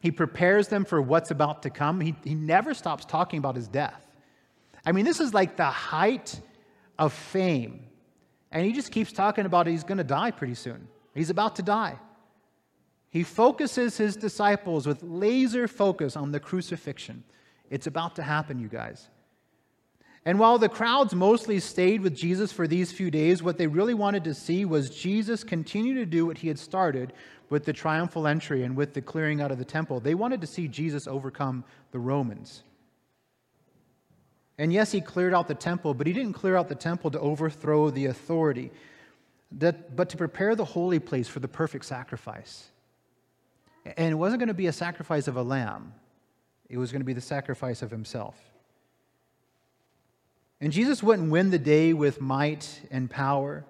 He 0.00 0.10
prepares 0.10 0.66
them 0.66 0.84
for 0.84 1.00
what's 1.00 1.30
about 1.30 1.62
to 1.62 1.70
come. 1.70 2.00
He, 2.00 2.16
he 2.24 2.34
never 2.34 2.74
stops 2.74 3.04
talking 3.04 3.38
about 3.38 3.54
his 3.54 3.68
death. 3.68 4.04
I 4.84 4.90
mean, 4.90 5.04
this 5.04 5.20
is 5.20 5.32
like 5.32 5.56
the 5.56 5.64
height 5.64 6.40
of 6.98 7.12
fame 7.12 7.87
and 8.50 8.64
he 8.64 8.72
just 8.72 8.90
keeps 8.90 9.12
talking 9.12 9.46
about 9.46 9.66
he's 9.66 9.84
going 9.84 9.98
to 9.98 10.04
die 10.04 10.30
pretty 10.30 10.54
soon. 10.54 10.88
He's 11.14 11.30
about 11.30 11.56
to 11.56 11.62
die. 11.62 11.98
He 13.10 13.22
focuses 13.22 13.96
his 13.96 14.16
disciples 14.16 14.86
with 14.86 15.02
laser 15.02 15.66
focus 15.66 16.16
on 16.16 16.32
the 16.32 16.40
crucifixion. 16.40 17.24
It's 17.70 17.86
about 17.86 18.16
to 18.16 18.22
happen, 18.22 18.58
you 18.58 18.68
guys. 18.68 19.08
And 20.24 20.38
while 20.38 20.58
the 20.58 20.68
crowds 20.68 21.14
mostly 21.14 21.58
stayed 21.60 22.02
with 22.02 22.14
Jesus 22.14 22.52
for 22.52 22.66
these 22.66 22.92
few 22.92 23.10
days, 23.10 23.42
what 23.42 23.56
they 23.56 23.66
really 23.66 23.94
wanted 23.94 24.24
to 24.24 24.34
see 24.34 24.64
was 24.64 24.90
Jesus 24.90 25.42
continue 25.42 25.94
to 25.94 26.04
do 26.04 26.26
what 26.26 26.38
he 26.38 26.48
had 26.48 26.58
started 26.58 27.12
with 27.48 27.64
the 27.64 27.72
triumphal 27.72 28.26
entry 28.26 28.62
and 28.62 28.76
with 28.76 28.92
the 28.92 29.00
clearing 29.00 29.40
out 29.40 29.50
of 29.50 29.58
the 29.58 29.64
temple. 29.64 30.00
They 30.00 30.14
wanted 30.14 30.40
to 30.42 30.46
see 30.46 30.68
Jesus 30.68 31.06
overcome 31.06 31.64
the 31.92 31.98
Romans. 31.98 32.62
And 34.58 34.72
yes, 34.72 34.90
he 34.90 35.00
cleared 35.00 35.32
out 35.32 35.46
the 35.46 35.54
temple, 35.54 35.94
but 35.94 36.06
he 36.06 36.12
didn't 36.12 36.32
clear 36.32 36.56
out 36.56 36.68
the 36.68 36.74
temple 36.74 37.12
to 37.12 37.20
overthrow 37.20 37.90
the 37.90 38.06
authority, 38.06 38.72
that, 39.52 39.94
but 39.94 40.08
to 40.10 40.16
prepare 40.16 40.56
the 40.56 40.64
holy 40.64 40.98
place 40.98 41.28
for 41.28 41.38
the 41.38 41.48
perfect 41.48 41.84
sacrifice. 41.84 42.68
And 43.96 44.10
it 44.10 44.16
wasn't 44.16 44.40
going 44.40 44.48
to 44.48 44.54
be 44.54 44.66
a 44.66 44.72
sacrifice 44.72 45.28
of 45.28 45.36
a 45.36 45.42
lamb, 45.42 45.94
it 46.68 46.76
was 46.76 46.90
going 46.90 47.00
to 47.00 47.06
be 47.06 47.12
the 47.12 47.20
sacrifice 47.20 47.82
of 47.82 47.90
himself. 47.90 48.36
And 50.60 50.72
Jesus 50.72 51.02
wouldn't 51.04 51.30
win 51.30 51.50
the 51.50 51.58
day 51.58 51.92
with 51.92 52.20
might 52.20 52.80
and 52.90 53.08
power. 53.08 53.64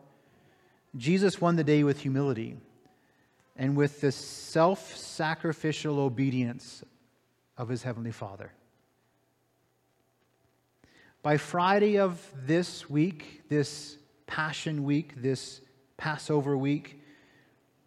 Jesus 0.96 1.38
won 1.38 1.56
the 1.56 1.64
day 1.64 1.84
with 1.84 2.00
humility 2.00 2.56
and 3.56 3.76
with 3.76 4.00
the 4.00 4.10
self 4.10 4.96
sacrificial 4.96 6.00
obedience 6.00 6.82
of 7.58 7.68
his 7.68 7.82
Heavenly 7.82 8.12
Father. 8.12 8.52
By 11.22 11.36
Friday 11.36 11.98
of 11.98 12.24
this 12.46 12.88
week, 12.88 13.42
this 13.48 13.98
Passion 14.26 14.84
Week, 14.84 15.20
this 15.20 15.60
Passover 15.96 16.56
week, 16.56 17.02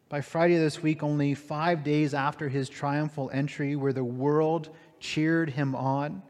by 0.09 0.19
Friday 0.19 0.55
of 0.55 0.61
this 0.61 0.83
week, 0.83 1.01
only 1.01 1.33
five 1.33 1.85
days 1.85 2.13
after 2.13 2.49
his 2.49 2.67
triumphal 2.67 3.29
entry, 3.33 3.77
where 3.77 3.93
the 3.93 4.03
world 4.03 4.69
cheered 4.99 5.49
him 5.49 5.73
on, 5.75 6.21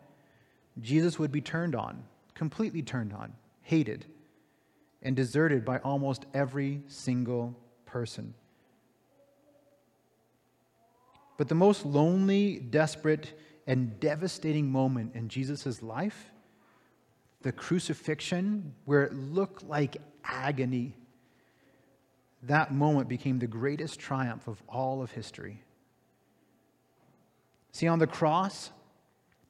Jesus 0.80 1.18
would 1.18 1.32
be 1.32 1.42
turned 1.42 1.74
on, 1.74 2.04
completely 2.36 2.84
turned 2.84 3.14
on, 3.14 3.34
hated, 3.64 4.06
and 5.02 5.16
deserted 5.16 5.66
by 5.66 5.80
almost 5.80 6.28
every 6.36 6.84
single 6.86 7.58
person. 7.88 8.36
But 11.38 11.48
the 11.48 11.56
most 11.56 11.84
lonely, 11.84 12.60
desperate, 12.60 13.34
and 13.66 14.00
devastating 14.00 14.72
moment 14.72 15.16
in 15.16 15.28
Jesus' 15.28 15.82
life, 15.82 16.31
the 17.44 17.52
crucifixion, 17.52 18.74
where 18.86 19.04
it 19.04 19.14
looked 19.14 19.64
like 19.64 19.98
agony, 20.24 20.96
that 22.44 22.74
moment 22.74 23.08
became 23.08 23.40
the 23.40 23.48
greatest 23.48 24.00
triumph 24.00 24.48
of 24.48 24.62
all 24.68 25.02
of 25.02 25.12
history. 25.12 25.62
See, 27.72 27.88
on 27.88 28.00
the 28.00 28.08
cross, 28.08 28.72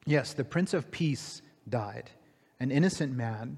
yes, 0.06 0.34
the 0.34 0.43
Prince 0.43 0.73
of 0.73 0.91
Peace 0.91 1.41
died, 1.67 2.10
an 2.60 2.71
innocent 2.71 3.15
man, 3.15 3.58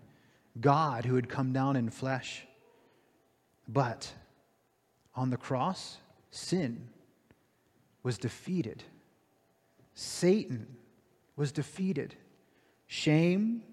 God 0.60 1.06
who 1.06 1.16
had 1.16 1.30
come 1.30 1.52
down 1.52 1.76
in 1.76 1.90
flesh. 1.90 2.46
But 3.68 4.14
on 5.16 5.30
the 5.30 5.38
cross, 5.38 5.98
sin 6.32 6.90
was 8.04 8.18
defeated, 8.18 8.84
Satan 9.96 10.78
was 11.36 11.52
defeated, 11.52 12.16
shame, 12.88 13.64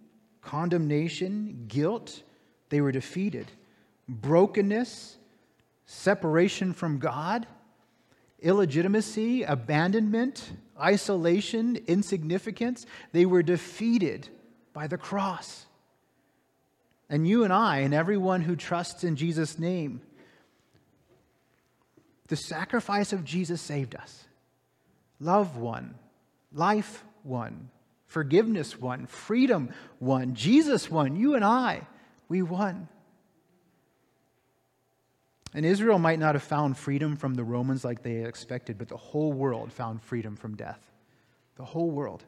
condemnation, 0.42 1.64
guilt, 1.68 2.22
they 2.68 2.81
were 2.81 2.92
defeated, 2.92 3.46
brokenness, 4.09 5.16
separation 5.87 6.72
from 6.72 6.98
God, 6.98 7.46
illegitimacy, 8.40 9.42
abandonment, 9.42 10.53
isolation, 10.81 11.76
insignificance, 11.87 12.87
they 13.12 13.26
were 13.26 13.42
defeated 13.42 14.29
by 14.72 14.87
the 14.87 14.96
cross. 14.96 15.66
And 17.09 17.26
you 17.26 17.44
and 17.44 17.53
I, 17.53 17.79
and 17.79 17.92
everyone 17.92 18.42
who 18.42 18.55
trusts 18.57 19.05
in 19.05 19.16
Jesus' 19.16 19.59
name, 19.59 20.00
the 22.29 22.37
sacrifice 22.37 23.12
of 23.12 23.24
Jesus 23.24 23.61
saved 23.61 23.96
us. 23.96 24.24
Love 25.18 25.57
won, 25.57 25.96
life 26.53 27.05
won, 27.24 27.68
forgiveness 28.10 28.76
won, 28.76 29.06
freedom 29.06 29.70
won, 30.00 30.34
Jesus 30.34 30.90
won, 30.90 31.14
you 31.14 31.36
and 31.36 31.44
I, 31.44 31.86
we 32.28 32.42
won. 32.42 32.88
And 35.54 35.64
Israel 35.64 36.00
might 36.00 36.18
not 36.18 36.34
have 36.34 36.42
found 36.42 36.76
freedom 36.76 37.16
from 37.16 37.34
the 37.34 37.44
Romans 37.44 37.84
like 37.84 38.02
they 38.02 38.24
expected, 38.24 38.78
but 38.78 38.88
the 38.88 38.96
whole 38.96 39.32
world 39.32 39.72
found 39.72 40.02
freedom 40.02 40.34
from 40.34 40.56
death. 40.56 40.80
The 41.54 41.64
whole 41.64 41.90
world. 41.90 42.24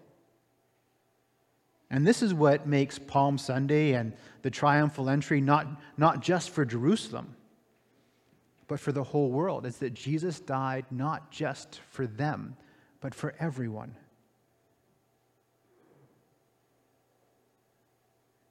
And 1.90 2.06
this 2.06 2.22
is 2.22 2.32
what 2.32 2.64
makes 2.64 3.00
Palm 3.00 3.36
Sunday 3.36 3.94
and 3.94 4.12
the 4.42 4.50
triumphal 4.50 5.10
entry 5.10 5.40
not, 5.40 5.66
not 5.96 6.20
just 6.20 6.50
for 6.50 6.64
Jerusalem, 6.64 7.34
but 8.68 8.78
for 8.78 8.92
the 8.92 9.02
whole 9.02 9.30
world. 9.30 9.66
It's 9.66 9.78
that 9.78 9.94
Jesus 9.94 10.38
died 10.38 10.86
not 10.92 11.32
just 11.32 11.80
for 11.90 12.06
them, 12.06 12.56
but 13.00 13.16
for 13.16 13.34
everyone. 13.40 13.96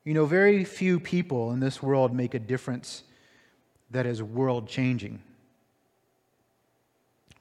You 0.03 0.15
know, 0.15 0.25
very 0.25 0.63
few 0.63 0.99
people 0.99 1.51
in 1.51 1.59
this 1.59 1.83
world 1.83 2.13
make 2.13 2.33
a 2.33 2.39
difference 2.39 3.03
that 3.91 4.05
is 4.05 4.23
world 4.23 4.67
changing. 4.67 5.21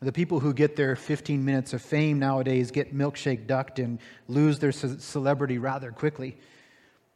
The 0.02 0.12
people 0.12 0.40
who 0.40 0.52
get 0.52 0.76
their 0.76 0.96
15 0.96 1.44
minutes 1.44 1.72
of 1.72 1.82
fame 1.82 2.18
nowadays 2.18 2.70
get 2.70 2.94
milkshake 2.94 3.46
ducked 3.46 3.78
and 3.78 3.98
lose 4.28 4.58
their 4.58 4.72
celebrity 4.72 5.58
rather 5.58 5.90
quickly. 5.90 6.36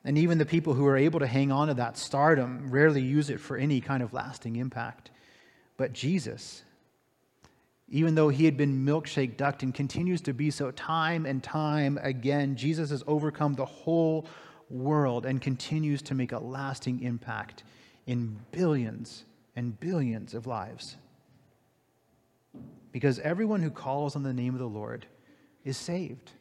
And 0.05 0.19
even 0.19 0.39
the 0.39 0.47
people 0.47 0.75
who 0.75 0.87
are 0.87 0.97
able 0.97 1.21
to 1.21 1.27
hang 1.27 1.51
on 1.51 1.69
to 1.69 1.75
that 1.75 1.97
stardom 1.97 2.71
rarely 2.71 3.03
use 3.03 3.31
it 3.31 3.41
for 3.41 3.57
any 3.57 3.81
kind 3.81 4.03
of 4.03 4.13
lasting 4.13 4.57
impact. 4.57 5.11
But 5.77 5.95
Jesus, 5.95 6.63
even 7.89 8.15
though 8.15 8.29
he 8.29 8.45
had 8.45 8.57
been 8.57 8.85
milkshake 8.85 9.37
ducked 9.37 9.63
and 9.63 9.75
continues 9.75 10.21
to 10.23 10.35
be 10.35 10.51
so 10.51 10.71
time 10.71 11.25
and 11.25 11.43
time 11.43 11.99
again, 12.03 12.55
Jesus 12.55 12.91
has 12.91 13.03
overcome 13.07 13.55
the 13.55 13.65
whole 13.65 14.27
world 14.75 15.25
and 15.25 15.41
continues 15.41 16.03
to 16.03 16.15
make 16.15 16.33
a 16.33 16.39
lasting 16.39 17.03
impact 17.03 17.63
in 18.07 18.39
billions 18.51 19.25
and 19.57 19.79
billions 19.79 20.35
of 20.35 20.47
lives. 20.47 20.97
Because 22.93 23.19
everyone 23.21 23.63
who 23.63 23.71
calls 23.71 24.17
on 24.17 24.23
the 24.23 24.33
name 24.33 24.53
of 24.53 24.61
the 24.61 24.67
Lord 24.67 25.07
is 25.65 25.77
saved 25.77 26.33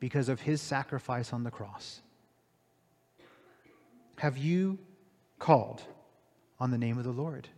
because 0.00 0.28
of 0.28 0.40
his 0.40 0.60
sacrifice 0.60 1.32
on 1.32 1.44
the 1.44 1.50
cross. 1.50 2.00
Have 4.18 4.36
you 4.36 4.78
called 5.38 5.82
on 6.58 6.70
the 6.70 6.78
name 6.78 6.98
of 6.98 7.04
the 7.04 7.10
Lord? 7.10 7.48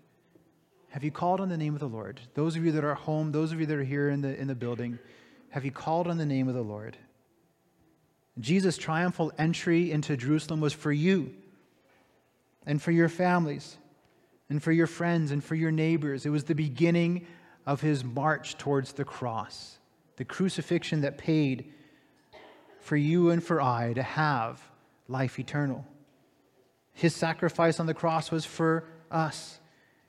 Have 0.90 1.02
you 1.02 1.10
called 1.10 1.40
on 1.40 1.48
the 1.48 1.56
name 1.56 1.74
of 1.74 1.80
the 1.80 1.88
Lord? 1.88 2.20
Those 2.34 2.54
of 2.54 2.64
you 2.64 2.72
that 2.72 2.84
are 2.84 2.94
home, 2.94 3.32
those 3.32 3.50
of 3.50 3.60
you 3.60 3.66
that 3.66 3.76
are 3.76 3.84
here 3.84 4.10
in 4.10 4.20
the, 4.20 4.38
in 4.38 4.46
the 4.46 4.54
building, 4.54 4.98
have 5.48 5.64
you 5.64 5.70
called 5.70 6.06
on 6.06 6.18
the 6.18 6.26
name 6.26 6.48
of 6.48 6.54
the 6.54 6.62
Lord? 6.62 6.96
Jesus' 8.38 8.78
triumphal 8.78 9.32
entry 9.38 9.92
into 9.92 10.16
Jerusalem 10.16 10.60
was 10.60 10.72
for 10.72 10.92
you 10.92 11.34
and 12.66 12.80
for 12.80 12.90
your 12.90 13.08
families 13.08 13.76
and 14.48 14.62
for 14.62 14.72
your 14.72 14.86
friends 14.86 15.30
and 15.30 15.42
for 15.42 15.54
your 15.54 15.70
neighbors. 15.70 16.24
It 16.24 16.30
was 16.30 16.44
the 16.44 16.54
beginning 16.54 17.26
of 17.66 17.80
his 17.80 18.04
march 18.04 18.56
towards 18.58 18.92
the 18.92 19.04
cross, 19.04 19.78
the 20.16 20.24
crucifixion 20.24 21.02
that 21.02 21.18
paid 21.18 21.72
for 22.80 22.96
you 22.96 23.30
and 23.30 23.42
for 23.42 23.60
I 23.60 23.92
to 23.92 24.02
have 24.02 24.60
life 25.08 25.38
eternal. 25.38 25.86
His 26.92 27.14
sacrifice 27.14 27.80
on 27.80 27.86
the 27.86 27.94
cross 27.94 28.30
was 28.30 28.44
for 28.44 28.84
us. 29.10 29.60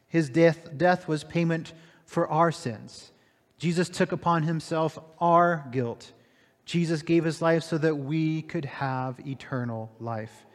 His 0.08 0.30
death, 0.30 0.78
death 0.78 1.08
was 1.08 1.24
payment 1.24 1.74
for 2.06 2.28
our 2.28 2.52
sins. 2.52 3.12
Jesus 3.58 3.90
took 3.90 4.12
upon 4.12 4.44
himself 4.44 5.00
our 5.20 5.68
guilt. 5.72 6.12
Jesus 6.66 7.02
gave 7.02 7.24
his 7.24 7.42
life 7.42 7.64
so 7.64 7.78
that 7.78 7.96
we 7.96 8.42
could 8.42 8.66
have 8.66 9.20
eternal 9.26 9.92
life. 10.00 10.46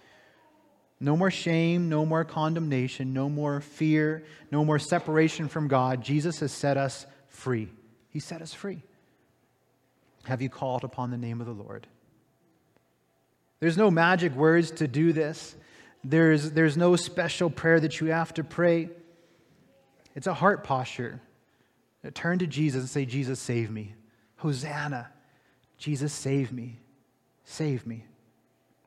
No 1.00 1.16
more 1.16 1.30
shame, 1.30 1.88
no 1.88 2.04
more 2.04 2.24
condemnation, 2.24 3.12
no 3.12 3.28
more 3.28 3.60
fear, 3.60 4.24
no 4.50 4.64
more 4.64 4.78
separation 4.78 5.48
from 5.48 5.68
God. 5.68 6.02
Jesus 6.02 6.40
has 6.40 6.50
set 6.50 6.76
us 6.76 7.06
free. 7.28 7.68
He 8.10 8.20
set 8.20 8.42
us 8.42 8.52
free. 8.52 8.82
Have 10.24 10.42
you 10.42 10.48
called 10.48 10.84
upon 10.84 11.10
the 11.10 11.16
name 11.16 11.40
of 11.40 11.46
the 11.46 11.52
Lord? 11.52 11.86
There's 13.60 13.76
no 13.76 13.90
magic 13.90 14.34
words 14.34 14.70
to 14.72 14.88
do 14.88 15.12
this. 15.12 15.54
There's, 16.04 16.50
there's 16.52 16.76
no 16.76 16.96
special 16.96 17.50
prayer 17.50 17.78
that 17.80 18.00
you 18.00 18.08
have 18.08 18.34
to 18.34 18.44
pray. 18.44 18.90
It's 20.14 20.26
a 20.26 20.34
heart 20.34 20.64
posture. 20.64 21.20
Turn 22.14 22.38
to 22.38 22.46
Jesus 22.46 22.80
and 22.80 22.90
say, 22.90 23.04
Jesus, 23.04 23.38
save 23.40 23.70
me. 23.70 23.94
Hosanna. 24.36 25.10
Jesus, 25.78 26.12
save 26.12 26.52
me. 26.52 26.80
Save 27.44 27.86
me. 27.86 28.04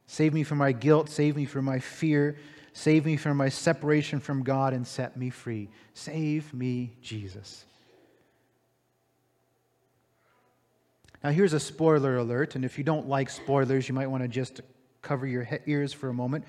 Save 0.05 0.33
me 0.33 0.43
from 0.43 0.57
my 0.57 0.73
guilt. 0.73 1.09
Save 1.09 1.35
me 1.35 1.45
from 1.45 1.65
my 1.65 1.79
fear. 1.79 2.37
Save 2.73 3.05
me 3.05 3.17
from 3.17 3.37
my 3.37 3.49
separation 3.49 4.19
from 4.19 4.43
God 4.43 4.73
and 4.73 4.85
set 4.85 5.17
me 5.17 5.29
free. 5.29 5.69
Save 5.93 6.53
me, 6.53 6.93
Jesus. 7.01 7.65
Now, 11.23 11.29
here's 11.29 11.53
a 11.53 11.59
spoiler 11.59 12.17
alert, 12.17 12.55
and 12.55 12.65
if 12.65 12.77
you 12.77 12.83
don't 12.83 13.07
like 13.07 13.29
spoilers, 13.29 13.87
you 13.87 13.93
might 13.93 14.07
want 14.07 14.23
to 14.23 14.27
just 14.27 14.61
cover 15.01 15.27
your 15.27 15.47
ears 15.67 15.93
for 15.93 16.09
a 16.09 16.13
moment. 16.13 16.45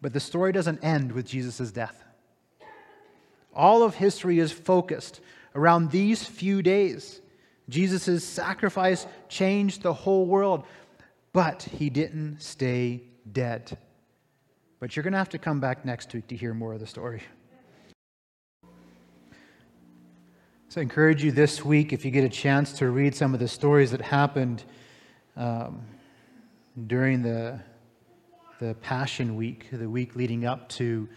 But 0.00 0.12
the 0.12 0.20
story 0.20 0.52
doesn't 0.52 0.82
end 0.82 1.12
with 1.12 1.26
Jesus' 1.26 1.70
death. 1.70 2.02
All 3.54 3.82
of 3.82 3.94
history 3.94 4.38
is 4.38 4.52
focused 4.52 5.20
around 5.54 5.90
these 5.90 6.24
few 6.24 6.62
days. 6.62 7.19
Jesus' 7.70 8.24
sacrifice 8.24 9.06
changed 9.28 9.82
the 9.82 9.92
whole 9.92 10.26
world. 10.26 10.64
But 11.32 11.62
he 11.62 11.90
didn't 11.90 12.42
stay 12.42 13.02
dead. 13.32 13.78
But 14.80 14.96
you're 14.96 15.02
going 15.02 15.12
to 15.12 15.18
have 15.18 15.28
to 15.30 15.38
come 15.38 15.60
back 15.60 15.84
next 15.84 16.12
week 16.12 16.26
to 16.28 16.36
hear 16.36 16.54
more 16.54 16.72
of 16.72 16.80
the 16.80 16.86
story. 16.86 17.22
So 20.68 20.80
I 20.80 20.82
encourage 20.82 21.24
you 21.24 21.32
this 21.32 21.64
week, 21.64 21.92
if 21.92 22.04
you 22.04 22.10
get 22.10 22.24
a 22.24 22.28
chance, 22.28 22.72
to 22.74 22.90
read 22.90 23.14
some 23.14 23.34
of 23.34 23.40
the 23.40 23.48
stories 23.48 23.90
that 23.90 24.00
happened 24.00 24.64
um, 25.36 25.82
during 26.86 27.22
the, 27.22 27.60
the 28.60 28.74
Passion 28.74 29.36
Week, 29.36 29.66
the 29.72 29.88
week 29.88 30.14
leading 30.14 30.46
up 30.46 30.68
to 30.70 31.08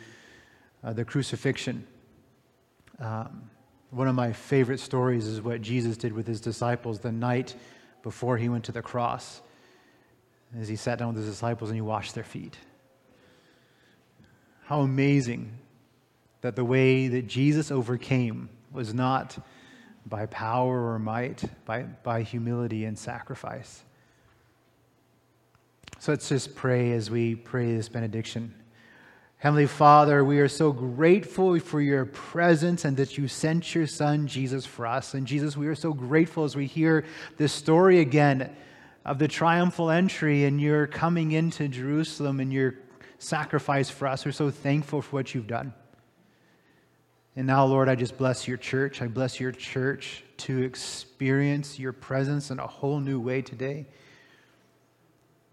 uh, 0.83 0.93
the 0.93 1.05
crucifixion. 1.05 1.85
Um, 2.99 3.49
one 3.93 4.08
of 4.08 4.15
my 4.15 4.34
favorite 4.34 4.79
stories 4.79 5.27
is 5.27 5.41
what 5.41 5.62
Jesus 5.62 5.97
did 5.97 6.13
with 6.13 6.25
his 6.25 6.41
disciples 6.41 6.99
the 6.99 7.12
night 7.12 7.56
before 8.01 8.38
he 8.38 8.49
went 8.49 8.63
to 8.65 8.71
the 8.71 8.82
cross. 8.82 9.41
As 10.60 10.67
he 10.67 10.75
sat 10.75 10.99
down 10.99 11.10
with 11.10 11.17
his 11.17 11.27
disciples 11.27 11.69
and 11.69 11.77
he 11.77 11.82
washed 11.82 12.15
their 12.15 12.23
feet. 12.23 12.58
How 14.65 14.82
amazing 14.82 15.51
that 16.41 16.56
the 16.56 16.65
way 16.65 17.08
that 17.08 17.27
Jesus 17.27 17.71
overcame 17.71 18.49
was 18.71 18.93
not 18.93 19.38
by 20.06 20.25
power 20.25 20.93
or 20.93 20.99
might, 20.99 21.43
by, 21.65 21.84
by 21.84 22.23
humility 22.23 22.86
and 22.86 22.97
sacrifice. 22.97 23.84
So 25.99 26.12
let's 26.12 26.27
just 26.27 26.56
pray 26.56 26.91
as 26.91 27.10
we 27.10 27.36
pray 27.36 27.75
this 27.75 27.89
benediction. 27.89 28.53
Heavenly 29.43 29.67
Father, 29.67 30.23
we 30.23 30.39
are 30.39 30.47
so 30.47 30.71
grateful 30.71 31.60
for 31.60 31.82
your 31.82 32.06
presence 32.06 32.86
and 32.86 32.95
that 32.95 33.17
you 33.17 33.27
sent 33.27 33.75
your 33.75 33.88
Son, 33.88 34.25
Jesus, 34.25 34.65
for 34.65 34.88
us. 34.88 35.15
And 35.15 35.27
Jesus, 35.27 35.58
we 35.58 35.67
are 35.67 35.75
so 35.75 35.91
grateful 35.91 36.45
as 36.45 36.56
we 36.56 36.65
hear 36.65 37.03
this 37.36 37.51
story 37.51 37.99
again 37.99 38.56
of 39.03 39.19
the 39.19 39.27
triumphal 39.27 39.89
entry 39.89 40.45
and 40.45 40.62
your 40.62 40.88
coming 40.88 41.34
into 41.34 41.67
Jerusalem 41.67 42.39
and 42.39 42.53
your 42.53 42.75
sacrifice 43.19 43.89
for 43.89 44.08
us. 44.08 44.23
We're 44.23 44.32
so 44.32 44.49
thankful 44.49 45.01
for 45.01 45.13
what 45.13 45.36
you've 45.36 45.47
done. 45.47 45.73
And 47.36 47.45
now, 47.45 47.65
Lord, 47.65 47.89
I 47.89 47.95
just 47.95 48.17
bless 48.17 48.47
your 48.47 48.56
church. 48.56 49.01
I 49.01 49.08
bless 49.08 49.41
your 49.41 49.51
church 49.51 50.23
to 50.38 50.62
experience 50.62 51.77
your 51.77 51.91
presence 51.91 52.49
in 52.49 52.60
a 52.60 52.67
whole 52.67 53.01
new 53.01 53.19
way 53.19 53.41
today. 53.41 53.88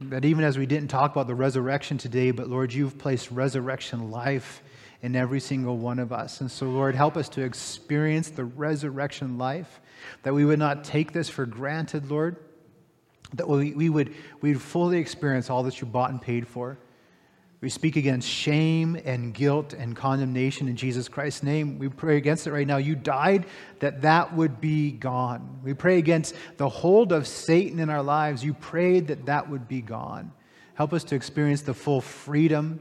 That 0.03 0.25
even 0.25 0.45
as 0.45 0.57
we 0.57 0.65
didn't 0.65 0.89
talk 0.89 1.13
about 1.13 1.27
the 1.27 1.35
resurrection 1.35 1.99
today, 1.99 2.31
but 2.31 2.49
Lord, 2.49 2.73
you've 2.73 2.97
placed 2.97 3.31
resurrection 3.31 4.11
life 4.11 4.63
in 5.03 5.15
every 5.15 5.41
single 5.41 5.77
one 5.77 5.99
of 5.99 6.13
us. 6.13 6.41
And 6.41 6.51
so, 6.51 6.67
Lord, 6.67 6.95
help 6.95 7.17
us 7.17 7.29
to 7.31 7.43
experience 7.43 8.31
the 8.31 8.45
resurrection 8.45 9.39
life, 9.39 9.81
that 10.23 10.35
we 10.35 10.45
would 10.45 10.59
not 10.59 10.85
take 10.85 11.13
this 11.13 11.29
for 11.29 11.47
granted, 11.47 12.11
Lord, 12.11 12.37
that 13.35 13.49
we, 13.49 13.73
we 13.73 13.89
would 13.89 14.15
we 14.41 14.53
would 14.53 14.63
fully 14.63 14.99
experience 14.99 15.51
all 15.51 15.63
that 15.65 15.81
you 15.81 15.87
bought 15.87 16.11
and 16.11 16.21
paid 16.21 16.49
for. 16.49 16.79
We 17.61 17.69
speak 17.69 17.97
against 17.97 18.27
shame 18.27 18.99
and 19.05 19.35
guilt 19.35 19.75
and 19.75 19.95
condemnation 19.95 20.67
in 20.67 20.77
Jesus 20.77 21.09
Christ's 21.09 21.43
name. 21.43 21.79
We 21.79 21.91
pray 21.91 22.17
against 22.17 22.47
it 22.47 22.53
right 22.53 22.67
now. 22.67 22.79
You 22.79 22.95
died 22.95 23.45
that 23.81 24.01
that 24.01 24.35
would 24.35 24.63
be 24.63 24.93
gone. 24.93 25.61
We 25.63 25.75
pray 25.75 25.99
against 25.99 26.35
the 26.57 26.71
hold 26.71 27.13
of 27.13 27.27
Satan 27.27 27.79
in 27.79 27.91
our 27.91 28.03
lives. 28.03 28.43
You 28.43 28.55
prayed 28.55 29.09
that 29.09 29.27
that 29.27 29.51
would 29.51 29.69
be 29.69 29.83
gone. 29.83 30.33
Help 30.75 30.95
us 30.95 31.05
to 31.05 31.15
experience 31.15 31.61
the 31.61 31.75
full 31.75 32.01
freedom 32.01 32.81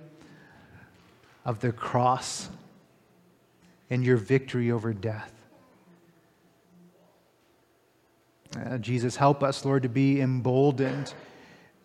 of 1.43 1.59
the 1.59 1.73
cross 1.73 2.47
and 3.89 4.05
your 4.05 4.15
victory 4.15 4.71
over 4.71 4.93
death. 4.93 5.33
Uh, 8.55 8.77
Jesus, 8.77 9.17
help 9.17 9.43
us, 9.43 9.65
Lord, 9.65 9.83
to 9.83 9.89
be 9.89 10.21
emboldened, 10.21 11.13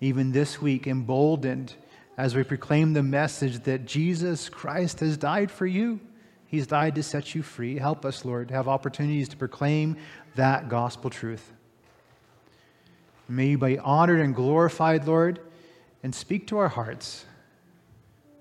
even 0.01 0.31
this 0.31 0.63
week, 0.63 0.87
emboldened 0.87 1.75
as 2.17 2.35
we 2.35 2.43
proclaim 2.45 2.93
the 2.93 3.03
message 3.03 3.61
that 3.65 3.87
Jesus 3.87 4.49
Christ 4.49 5.01
has 5.01 5.17
died 5.17 5.51
for 5.51 5.67
you. 5.67 6.01
He's 6.47 6.67
died 6.67 6.95
to 6.95 7.03
set 7.03 7.35
you 7.35 7.43
free. 7.43 7.79
Help 7.79 8.05
us, 8.05 8.25
Lord, 8.25 8.49
to 8.49 8.55
have 8.55 8.69
opportunities 8.69 9.29
to 9.31 9.37
proclaim 9.37 9.97
that 10.37 10.69
gospel 10.69 11.11
truth. 11.11 11.53
May 13.29 13.49
you 13.49 13.59
be 13.59 13.79
honored 13.79 14.21
and 14.21 14.35
glorified, 14.35 15.07
Lord, 15.07 15.41
and 16.03 16.15
speak 16.15 16.47
to 16.49 16.59
our 16.59 16.69
hearts. 16.69 17.25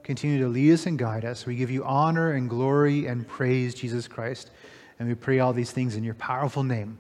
Continue 0.03 0.39
to 0.39 0.49
lead 0.49 0.73
us 0.73 0.86
and 0.86 0.99
guide 0.99 1.23
us. 1.23 1.45
We 1.45 1.55
give 1.55 1.71
you 1.71 1.83
honor 1.86 2.33
and 2.33 2.49
glory 2.49 3.07
and 3.07 3.27
praise, 3.27 3.73
Jesus 3.73 4.07
Christ. 4.07 4.51
And 4.99 5.07
we 5.07 5.15
pray 5.15 5.39
all 5.39 5.53
these 5.53 5.71
things 5.71 5.95
in 5.95 6.03
your 6.03 6.13
powerful 6.15 6.63
name. 6.63 6.97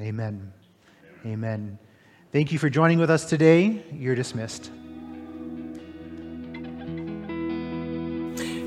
Amen. 0.00 0.52
Amen. 1.24 1.78
Thank 2.32 2.50
you 2.50 2.58
for 2.58 2.68
joining 2.68 2.98
with 2.98 3.10
us 3.10 3.24
today. 3.24 3.84
You're 3.92 4.16
dismissed. 4.16 4.70